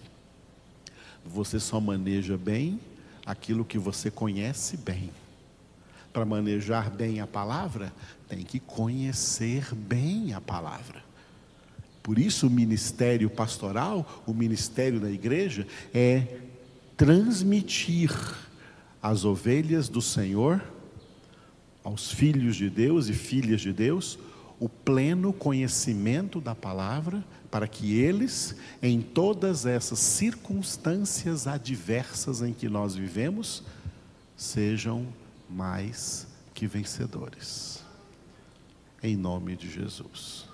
Você 1.26 1.60
só 1.60 1.82
maneja 1.82 2.38
bem 2.38 2.80
aquilo 3.28 3.66
que 3.66 3.78
você 3.78 4.10
conhece 4.10 4.78
bem. 4.78 5.12
Para 6.14 6.26
manejar 6.26 6.90
bem 6.90 7.20
a 7.20 7.28
palavra, 7.28 7.94
tem 8.30 8.42
que 8.44 8.58
conhecer 8.58 9.76
bem 9.76 10.34
a 10.34 10.40
palavra. 10.40 11.04
Por 12.02 12.18
isso, 12.18 12.48
o 12.48 12.50
ministério 12.50 13.30
pastoral, 13.30 14.24
o 14.26 14.34
ministério 14.34 14.98
da 14.98 15.12
igreja, 15.12 15.68
é 15.94 16.38
transmitir 16.96 18.12
as 19.04 19.26
ovelhas 19.26 19.90
do 19.90 20.02
Senhor, 20.02 20.64
aos 21.84 22.10
filhos 22.10 22.56
de 22.56 22.70
Deus 22.70 23.10
e 23.10 23.14
filhas 23.14 23.60
de 23.60 23.74
Deus, 23.74 24.18
o 24.60 24.68
pleno 24.68 25.32
conhecimento 25.32 26.42
da 26.42 26.56
palavra, 26.56 27.24
para 27.52 27.68
que 27.68 28.00
eles, 28.00 28.56
em 28.82 29.02
todas 29.02 29.66
essas 29.66 30.00
circunstâncias 30.00 31.48
adversas 31.48 32.42
em 32.42 32.54
que 32.54 32.68
nós 32.68 32.96
vivemos, 32.96 33.64
sejam 34.36 35.08
mais 35.50 36.28
que 36.54 36.68
vencedores. 36.68 37.84
Em 39.02 39.16
nome 39.16 39.56
de 39.56 39.70
Jesus 39.70 40.50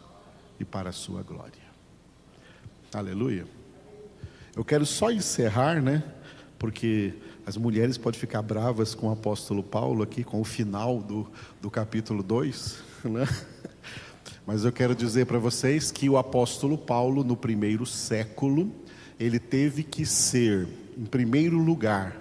e 0.60 0.66
para 0.66 0.90
a 0.90 0.94
sua 0.94 1.24
glória. 1.24 1.64
Aleluia. 2.94 3.48
Eu 4.56 4.64
quero 4.64 4.86
só 4.86 5.12
encerrar, 5.12 5.82
né? 5.82 6.04
Porque 6.60 7.14
as 7.46 7.58
mulheres 7.58 7.98
podem 7.98 8.20
ficar 8.20 8.42
bravas 8.42 8.94
com 8.94 9.08
o 9.08 9.12
apóstolo 9.12 9.64
Paulo 9.64 10.04
aqui, 10.04 10.24
com 10.24 10.40
o 10.40 10.44
final 10.44 11.02
do, 11.02 11.28
do 11.62 11.72
capítulo 11.72 12.22
2, 12.22 12.93
né? 13.10 13.28
Mas 14.46 14.66
eu 14.66 14.72
quero 14.72 14.96
dizer 14.96 15.26
para 15.26 15.38
vocês 15.38 15.92
que 15.92 16.10
o 16.10 16.18
apóstolo 16.18 16.78
Paulo, 16.78 17.24
no 17.24 17.36
primeiro 17.36 17.86
século, 17.86 18.72
ele 19.20 19.40
teve 19.40 19.84
que 19.84 20.06
ser, 20.06 20.68
em 20.98 21.06
primeiro 21.06 21.58
lugar, 21.58 22.16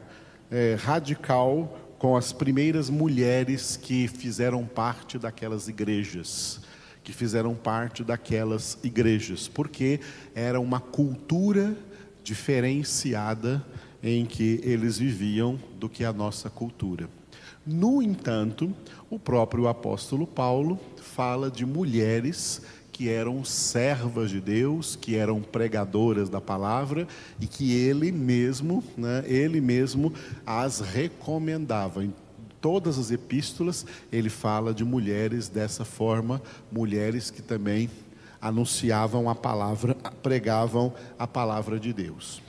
é, 0.50 0.76
radical 0.80 1.78
com 1.98 2.16
as 2.16 2.32
primeiras 2.32 2.90
mulheres 2.90 3.76
que 3.76 4.08
fizeram 4.08 4.64
parte 4.66 5.18
daquelas 5.18 5.68
igrejas, 5.68 6.60
que 7.02 7.12
fizeram 7.12 7.54
parte 7.54 8.04
daquelas 8.04 8.78
igrejas, 8.82 9.48
porque 9.48 10.00
era 10.34 10.60
uma 10.60 10.80
cultura 10.80 11.76
diferenciada 12.22 13.64
em 14.02 14.26
que 14.26 14.60
eles 14.64 14.98
viviam 14.98 15.58
do 15.78 15.88
que 15.88 16.04
a 16.04 16.12
nossa 16.12 16.50
cultura. 16.50 17.08
No 17.64 18.02
entanto, 18.02 18.74
o 19.08 19.18
próprio 19.18 19.68
apóstolo 19.68 20.26
Paulo 20.26 20.78
fala 20.96 21.50
de 21.50 21.64
mulheres 21.64 22.62
que 22.90 23.08
eram 23.08 23.44
servas 23.44 24.30
de 24.30 24.40
Deus, 24.40 24.96
que 24.96 25.16
eram 25.16 25.40
pregadoras 25.40 26.28
da 26.28 26.40
palavra 26.40 27.06
e 27.40 27.46
que 27.46 27.72
ele 27.72 28.12
mesmo, 28.12 28.84
né, 28.96 29.24
ele 29.26 29.60
mesmo 29.60 30.12
as 30.44 30.80
recomendava. 30.80 32.04
Em 32.04 32.12
todas 32.60 32.98
as 32.98 33.10
epístolas 33.10 33.86
ele 34.12 34.28
fala 34.28 34.74
de 34.74 34.84
mulheres 34.84 35.48
dessa 35.48 35.84
forma, 35.84 36.42
mulheres 36.70 37.30
que 37.30 37.40
também 37.40 37.88
anunciavam 38.40 39.30
a 39.30 39.34
palavra, 39.34 39.94
pregavam 40.22 40.92
a 41.18 41.26
palavra 41.26 41.78
de 41.78 41.92
Deus. 41.92 42.42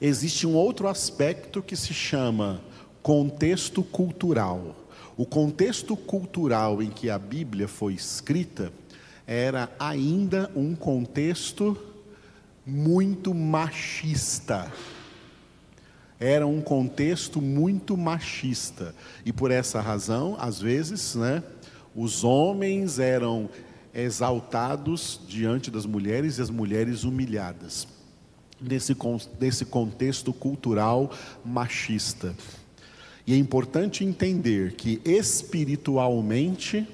Existe 0.00 0.46
um 0.46 0.54
outro 0.54 0.88
aspecto 0.88 1.62
que 1.62 1.76
se 1.76 1.92
chama 1.94 2.60
contexto 3.02 3.82
cultural. 3.82 4.76
O 5.16 5.26
contexto 5.26 5.96
cultural 5.96 6.82
em 6.82 6.90
que 6.90 7.10
a 7.10 7.18
Bíblia 7.18 7.68
foi 7.68 7.94
escrita 7.94 8.72
era 9.26 9.70
ainda 9.78 10.50
um 10.54 10.74
contexto 10.74 11.76
muito 12.66 13.34
machista. 13.34 14.72
Era 16.18 16.46
um 16.46 16.60
contexto 16.60 17.40
muito 17.40 17.96
machista. 17.96 18.94
E 19.24 19.32
por 19.32 19.50
essa 19.50 19.80
razão, 19.80 20.36
às 20.38 20.60
vezes, 20.60 21.14
né, 21.14 21.42
os 21.94 22.24
homens 22.24 22.98
eram 22.98 23.48
exaltados 23.94 25.20
diante 25.28 25.70
das 25.70 25.84
mulheres 25.84 26.38
e 26.38 26.42
as 26.42 26.50
mulheres 26.50 27.04
humilhadas. 27.04 27.86
Nesse, 28.60 28.96
nesse 29.40 29.64
contexto 29.64 30.32
cultural 30.32 31.10
machista. 31.44 32.34
E 33.26 33.32
é 33.34 33.36
importante 33.36 34.04
entender 34.04 34.72
que 34.72 35.00
espiritualmente 35.04 36.86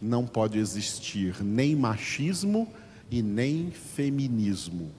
não 0.00 0.26
pode 0.26 0.58
existir 0.58 1.42
nem 1.42 1.74
machismo 1.76 2.68
e 3.10 3.22
nem 3.22 3.70
feminismo. 3.70 4.90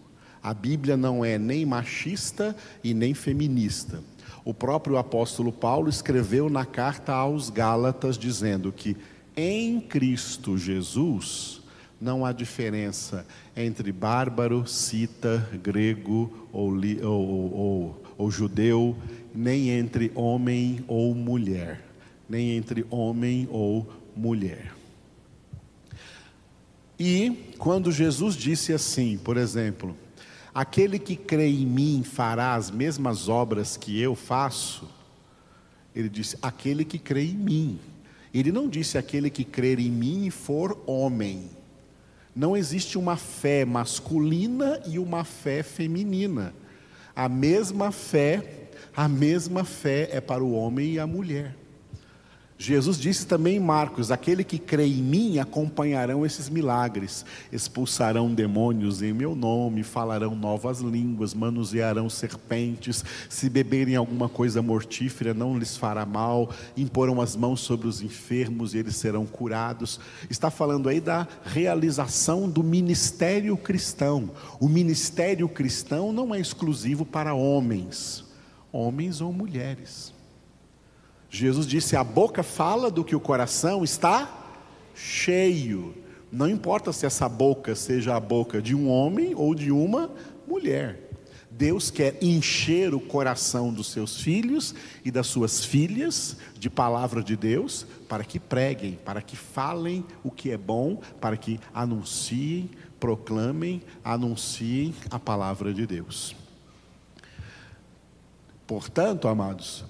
A 0.41 0.53
Bíblia 0.53 0.95
não 0.95 1.23
é 1.23 1.37
nem 1.37 1.65
machista 1.65 2.55
e 2.83 2.93
nem 2.93 3.13
feminista. 3.13 4.01
O 4.45 4.53
próprio 4.53 4.97
apóstolo 4.97 5.51
Paulo 5.51 5.89
escreveu 5.89 6.49
na 6.49 6.65
carta 6.65 7.13
aos 7.13 7.49
Gálatas 7.49 8.17
dizendo 8.17 8.71
que 8.71 8.95
em 9.35 9.81
Cristo 9.81 10.57
Jesus 10.57 11.61
não 11.99 12.25
há 12.25 12.31
diferença 12.31 13.25
entre 13.55 13.91
bárbaro, 13.91 14.65
cita, 14.65 15.49
grego 15.61 16.47
ou, 16.53 16.71
ou, 17.03 17.53
ou, 17.53 18.03
ou 18.17 18.31
judeu, 18.31 18.95
nem 19.33 19.69
entre 19.69 20.11
homem 20.15 20.83
ou 20.87 21.13
mulher, 21.13 21.83
nem 22.27 22.55
entre 22.57 22.85
homem 22.89 23.47
ou 23.51 23.87
mulher. 24.15 24.73
E 26.99 27.53
quando 27.57 27.91
Jesus 27.91 28.35
disse 28.35 28.73
assim, 28.73 29.17
por 29.17 29.37
exemplo, 29.37 29.95
aquele 30.53 30.99
que 30.99 31.15
crê 31.15 31.47
em 31.47 31.65
mim 31.65 32.03
fará 32.03 32.55
as 32.55 32.69
mesmas 32.69 33.29
obras 33.29 33.77
que 33.77 33.99
eu 34.01 34.15
faço, 34.15 34.89
ele 35.95 36.09
disse, 36.09 36.37
aquele 36.41 36.83
que 36.83 36.99
crê 36.99 37.23
em 37.23 37.35
mim. 37.35 37.79
Ele 38.33 38.51
não 38.51 38.67
disse 38.67 38.97
aquele 38.97 39.29
que 39.29 39.43
crer 39.43 39.79
em 39.79 39.89
mim 39.89 40.29
for 40.29 40.77
homem. 40.85 41.49
Não 42.35 42.55
existe 42.55 42.97
uma 42.97 43.15
fé 43.15 43.65
masculina 43.65 44.79
e 44.85 44.99
uma 44.99 45.23
fé 45.23 45.63
feminina. 45.63 46.53
A 47.15 47.27
mesma 47.27 47.91
fé 47.91 48.58
a 48.99 49.07
mesma 49.07 49.63
fé 49.63 50.09
é 50.11 50.19
para 50.19 50.43
o 50.43 50.51
homem 50.51 50.95
e 50.95 50.99
a 50.99 51.07
mulher. 51.07 51.55
Jesus 52.57 52.99
disse 52.99 53.25
também 53.25 53.55
em 53.55 53.59
Marcos: 53.61 54.11
Aquele 54.11 54.43
que 54.43 54.59
crê 54.59 54.87
em 54.87 55.01
mim 55.01 55.39
acompanharão 55.39 56.25
esses 56.25 56.49
milagres, 56.49 57.23
expulsarão 57.49 58.33
demônios 58.33 59.01
em 59.01 59.13
meu 59.13 59.33
nome, 59.33 59.83
falarão 59.83 60.35
novas 60.35 60.81
línguas, 60.81 61.33
manusearão 61.33 62.09
serpentes, 62.09 63.05
se 63.29 63.49
beberem 63.49 63.95
alguma 63.95 64.27
coisa 64.27 64.61
mortífera 64.61 65.33
não 65.33 65.57
lhes 65.57 65.77
fará 65.77 66.05
mal, 66.05 66.49
imporão 66.75 67.21
as 67.21 67.37
mãos 67.37 67.61
sobre 67.61 67.87
os 67.87 68.01
enfermos 68.01 68.73
e 68.73 68.79
eles 68.79 68.97
serão 68.97 69.25
curados. 69.25 69.97
Está 70.29 70.51
falando 70.51 70.89
aí 70.89 70.99
da 70.99 71.25
realização 71.45 72.49
do 72.49 72.61
ministério 72.61 73.55
cristão. 73.55 74.29
O 74.59 74.67
ministério 74.67 75.47
cristão 75.47 76.11
não 76.11 76.35
é 76.35 76.39
exclusivo 76.41 77.05
para 77.05 77.33
homens 77.33 78.27
homens 78.71 79.21
ou 79.21 79.31
mulheres. 79.31 80.13
Jesus 81.29 81.67
disse: 81.67 81.95
a 81.95 82.03
boca 82.03 82.43
fala 82.43 82.89
do 82.89 83.03
que 83.03 83.15
o 83.15 83.19
coração 83.19 83.83
está 83.83 84.57
cheio. 84.95 85.95
Não 86.31 86.47
importa 86.47 86.93
se 86.93 87.05
essa 87.05 87.27
boca 87.27 87.75
seja 87.75 88.15
a 88.15 88.19
boca 88.19 88.61
de 88.61 88.75
um 88.75 88.89
homem 88.89 89.33
ou 89.35 89.55
de 89.55 89.71
uma 89.71 90.11
mulher. 90.47 91.09
Deus 91.51 91.89
quer 91.89 92.17
encher 92.23 92.93
o 92.93 92.99
coração 92.99 93.73
dos 93.73 93.87
seus 93.87 94.21
filhos 94.21 94.73
e 95.03 95.11
das 95.11 95.27
suas 95.27 95.65
filhas 95.65 96.37
de 96.57 96.69
palavra 96.69 97.23
de 97.23 97.35
Deus 97.35 97.85
para 98.07 98.23
que 98.23 98.39
preguem, 98.39 98.99
para 99.03 99.21
que 99.21 99.35
falem 99.35 100.05
o 100.23 100.29
que 100.29 100.51
é 100.51 100.57
bom, 100.57 101.01
para 101.19 101.35
que 101.35 101.59
anunciem, 101.73 102.69
proclamem, 102.99 103.81
anunciem 104.03 104.93
a 105.09 105.19
palavra 105.19 105.73
de 105.73 105.85
Deus. 105.87 106.35
Portanto, 108.69 109.27
amados, 109.27 109.83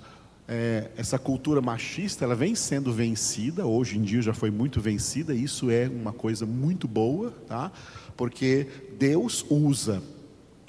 é, 0.48 0.90
essa 0.96 1.20
cultura 1.20 1.60
machista 1.60 2.24
ela 2.24 2.34
vem 2.34 2.56
sendo 2.56 2.94
vencida, 2.94 3.66
hoje 3.66 3.98
em 3.98 4.02
dia 4.02 4.22
já 4.22 4.34
foi 4.34 4.50
muito 4.50 4.80
vencida, 4.80 5.36
isso 5.36 5.70
é 5.70 5.90
uma 5.90 6.14
coisa 6.14 6.46
muito 6.46 6.88
boa, 6.88 7.32
tá? 7.46 7.74
porque 8.16 8.68
Deus 8.98 9.46
usa 9.50 10.02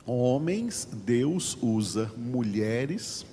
homens, 0.05 0.89
Deus 0.93 1.57
usa 1.63 2.11
mulheres 2.17 3.25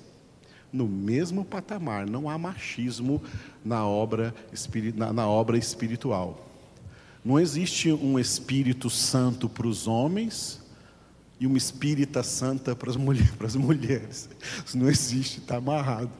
no 0.71 0.87
mesmo 0.87 1.43
patamar, 1.43 2.05
não 2.05 2.29
há 2.29 2.37
machismo 2.37 3.19
na 3.65 3.83
obra, 3.83 4.31
na, 4.95 5.11
na 5.11 5.27
obra 5.27 5.57
espiritual. 5.57 6.47
Não 7.25 7.39
existe 7.39 7.91
um 7.91 8.19
Espírito 8.19 8.91
Santo 8.91 9.49
para 9.49 9.65
os 9.65 9.87
homens 9.87 10.66
e 11.39 11.45
uma 11.45 11.57
Espírita 11.57 12.23
Santa 12.23 12.75
para 12.75 12.89
as, 12.89 12.95
mulher, 12.95 13.31
mulheres. 13.57 14.29
Isso 14.65 14.77
não 14.77 14.89
existe, 14.89 15.39
está 15.39 15.57
amarrado. 15.57 16.11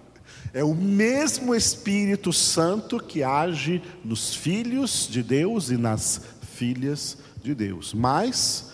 É 0.54 0.64
o 0.64 0.76
mesmo 0.76 1.56
Espírito 1.56 2.32
Santo 2.32 3.00
que 3.00 3.24
age 3.24 3.82
nos 4.04 4.36
filhos 4.36 5.08
de 5.10 5.24
Deus 5.24 5.70
e 5.70 5.78
nas 5.78 6.22
filhas 6.54 7.18
de 7.42 7.54
Deus. 7.56 7.94
Mas 7.94 8.72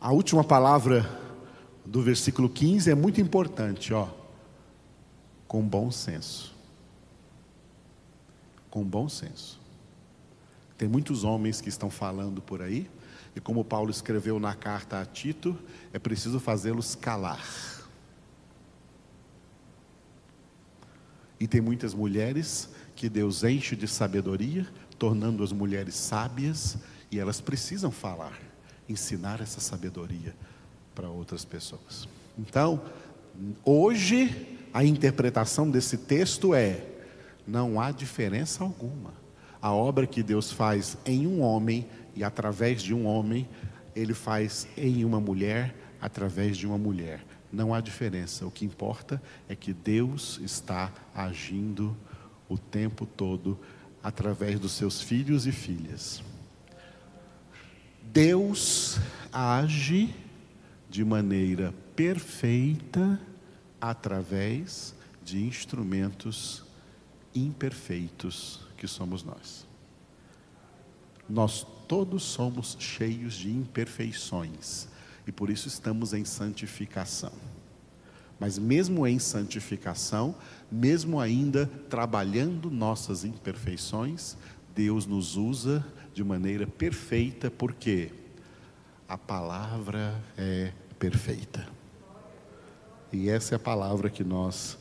a 0.00 0.12
última 0.12 0.44
palavra 0.44 1.08
do 1.84 2.02
versículo 2.02 2.48
15 2.48 2.90
é 2.90 2.94
muito 2.94 3.20
importante, 3.20 3.92
ó. 3.92 4.08
Com 5.46 5.62
bom 5.62 5.90
senso. 5.90 6.54
Com 8.70 8.82
bom 8.82 9.08
senso. 9.08 9.60
Tem 10.76 10.88
muitos 10.88 11.24
homens 11.24 11.60
que 11.60 11.68
estão 11.68 11.90
falando 11.90 12.42
por 12.42 12.60
aí, 12.60 12.90
e 13.36 13.40
como 13.40 13.64
Paulo 13.64 13.90
escreveu 13.90 14.38
na 14.38 14.54
carta 14.54 15.00
a 15.00 15.04
Tito, 15.04 15.58
é 15.92 15.98
preciso 15.98 16.38
fazê-los 16.38 16.94
calar. 16.94 17.44
E 21.38 21.46
tem 21.46 21.60
muitas 21.60 21.92
mulheres 21.92 22.68
que 22.94 23.08
Deus 23.08 23.42
enche 23.42 23.74
de 23.74 23.88
sabedoria, 23.88 24.66
tornando 24.98 25.42
as 25.42 25.52
mulheres 25.52 25.94
sábias, 25.94 26.78
e 27.10 27.18
elas 27.18 27.40
precisam 27.40 27.90
falar, 27.90 28.38
ensinar 28.88 29.40
essa 29.40 29.60
sabedoria 29.60 30.34
para 30.94 31.08
outras 31.08 31.44
pessoas. 31.44 32.08
Então, 32.38 32.80
hoje, 33.64 34.58
a 34.72 34.84
interpretação 34.84 35.68
desse 35.68 35.98
texto 35.98 36.54
é: 36.54 36.86
não 37.46 37.80
há 37.80 37.90
diferença 37.90 38.62
alguma. 38.62 39.23
A 39.64 39.72
obra 39.72 40.06
que 40.06 40.22
Deus 40.22 40.52
faz 40.52 40.98
em 41.06 41.26
um 41.26 41.40
homem 41.40 41.86
e 42.14 42.22
através 42.22 42.82
de 42.82 42.92
um 42.92 43.06
homem, 43.06 43.48
Ele 43.96 44.12
faz 44.12 44.68
em 44.76 45.06
uma 45.06 45.18
mulher, 45.18 45.74
através 46.02 46.58
de 46.58 46.66
uma 46.66 46.76
mulher. 46.76 47.24
Não 47.50 47.72
há 47.72 47.80
diferença. 47.80 48.44
O 48.44 48.50
que 48.50 48.66
importa 48.66 49.22
é 49.48 49.56
que 49.56 49.72
Deus 49.72 50.38
está 50.44 50.92
agindo 51.14 51.96
o 52.46 52.58
tempo 52.58 53.06
todo 53.06 53.58
através 54.02 54.60
dos 54.60 54.72
seus 54.72 55.00
filhos 55.00 55.46
e 55.46 55.52
filhas. 55.52 56.22
Deus 58.02 58.98
age 59.32 60.14
de 60.90 61.02
maneira 61.02 61.72
perfeita 61.96 63.18
através 63.80 64.94
de 65.24 65.42
instrumentos 65.42 66.62
imperfeitos 67.34 68.60
que 68.76 68.86
somos 68.86 69.22
nós. 69.22 69.66
Nós 71.28 71.66
todos 71.88 72.22
somos 72.22 72.76
cheios 72.78 73.34
de 73.34 73.50
imperfeições 73.50 74.88
e 75.26 75.32
por 75.32 75.50
isso 75.50 75.68
estamos 75.68 76.12
em 76.12 76.24
santificação. 76.24 77.32
Mas 78.38 78.58
mesmo 78.58 79.06
em 79.06 79.18
santificação, 79.18 80.34
mesmo 80.70 81.20
ainda 81.20 81.66
trabalhando 81.88 82.70
nossas 82.70 83.24
imperfeições, 83.24 84.36
Deus 84.74 85.06
nos 85.06 85.36
usa 85.36 85.86
de 86.12 86.24
maneira 86.24 86.66
perfeita, 86.66 87.50
porque 87.50 88.10
a 89.08 89.16
palavra 89.16 90.20
é 90.36 90.72
perfeita. 90.98 91.66
E 93.12 93.28
essa 93.28 93.54
é 93.54 93.56
a 93.56 93.60
palavra 93.60 94.10
que 94.10 94.24
nós 94.24 94.76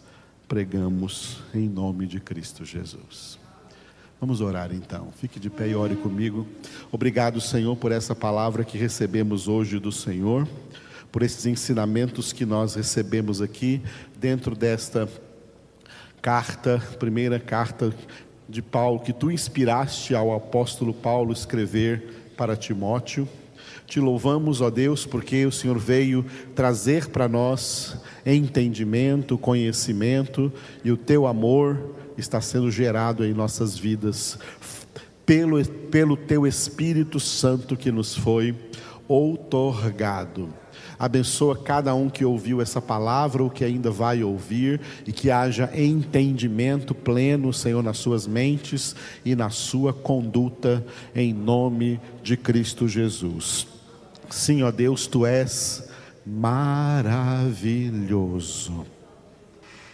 pregamos 0.47 1.41
em 1.53 1.69
nome 1.69 2.07
de 2.07 2.19
Cristo 2.19 2.65
Jesus. 2.65 3.39
Vamos 4.23 4.39
orar 4.39 4.73
então. 4.73 5.09
Fique 5.19 5.37
de 5.37 5.49
pé 5.49 5.67
e 5.67 5.75
ore 5.75 5.97
comigo. 5.97 6.47
Obrigado, 6.93 7.41
Senhor, 7.41 7.75
por 7.75 7.91
essa 7.91 8.15
palavra 8.15 8.63
que 8.63 8.77
recebemos 8.77 9.49
hoje 9.49 9.79
do 9.79 9.91
Senhor, 9.91 10.47
por 11.11 11.23
esses 11.23 11.45
ensinamentos 11.45 12.31
que 12.31 12.45
nós 12.45 12.73
recebemos 12.73 13.41
aqui 13.41 13.81
dentro 14.17 14.55
desta 14.55 15.09
carta, 16.21 16.81
primeira 16.97 17.37
carta 17.37 17.93
de 18.47 18.61
Paulo, 18.61 19.01
que 19.01 19.11
tu 19.11 19.29
inspiraste 19.29 20.15
ao 20.15 20.33
apóstolo 20.33 20.93
Paulo 20.93 21.33
escrever 21.33 22.31
para 22.37 22.55
Timóteo. 22.55 23.27
Te 23.85 23.99
louvamos, 23.99 24.61
ó 24.61 24.69
Deus, 24.69 25.05
porque 25.05 25.45
o 25.45 25.51
Senhor 25.51 25.77
veio 25.77 26.25
trazer 26.55 27.09
para 27.09 27.27
nós 27.27 27.97
entendimento, 28.25 29.37
conhecimento 29.37 30.49
e 30.81 30.93
o 30.93 30.95
teu 30.95 31.27
amor 31.27 32.02
está 32.17 32.39
sendo 32.41 32.69
gerado 32.69 33.25
em 33.25 33.33
nossas 33.33 33.77
vidas 33.77 34.37
pelo, 35.25 35.63
pelo 35.65 36.15
Teu 36.17 36.45
Espírito 36.45 37.19
Santo 37.19 37.75
que 37.75 37.91
nos 37.91 38.15
foi 38.15 38.55
outorgado. 39.07 40.53
Abençoa 40.97 41.57
cada 41.57 41.93
um 41.95 42.09
que 42.09 42.23
ouviu 42.23 42.61
essa 42.61 42.81
palavra 42.81 43.43
ou 43.43 43.49
que 43.49 43.65
ainda 43.65 43.91
vai 43.91 44.23
ouvir 44.23 44.79
e 45.05 45.11
que 45.11 45.29
haja 45.29 45.69
entendimento 45.75 46.95
pleno, 46.95 47.51
Senhor, 47.51 47.83
nas 47.83 47.97
suas 47.97 48.25
mentes 48.25 48.95
e 49.25 49.35
na 49.35 49.49
sua 49.49 49.91
conduta, 49.91 50.85
em 51.13 51.33
nome 51.33 51.99
de 52.21 52.37
Cristo 52.37 52.87
Jesus. 52.87 53.67
Sim, 54.29 54.63
ó 54.63 54.71
Deus, 54.71 55.05
tu 55.05 55.25
és 55.25 55.89
maravilhoso. 56.25 57.73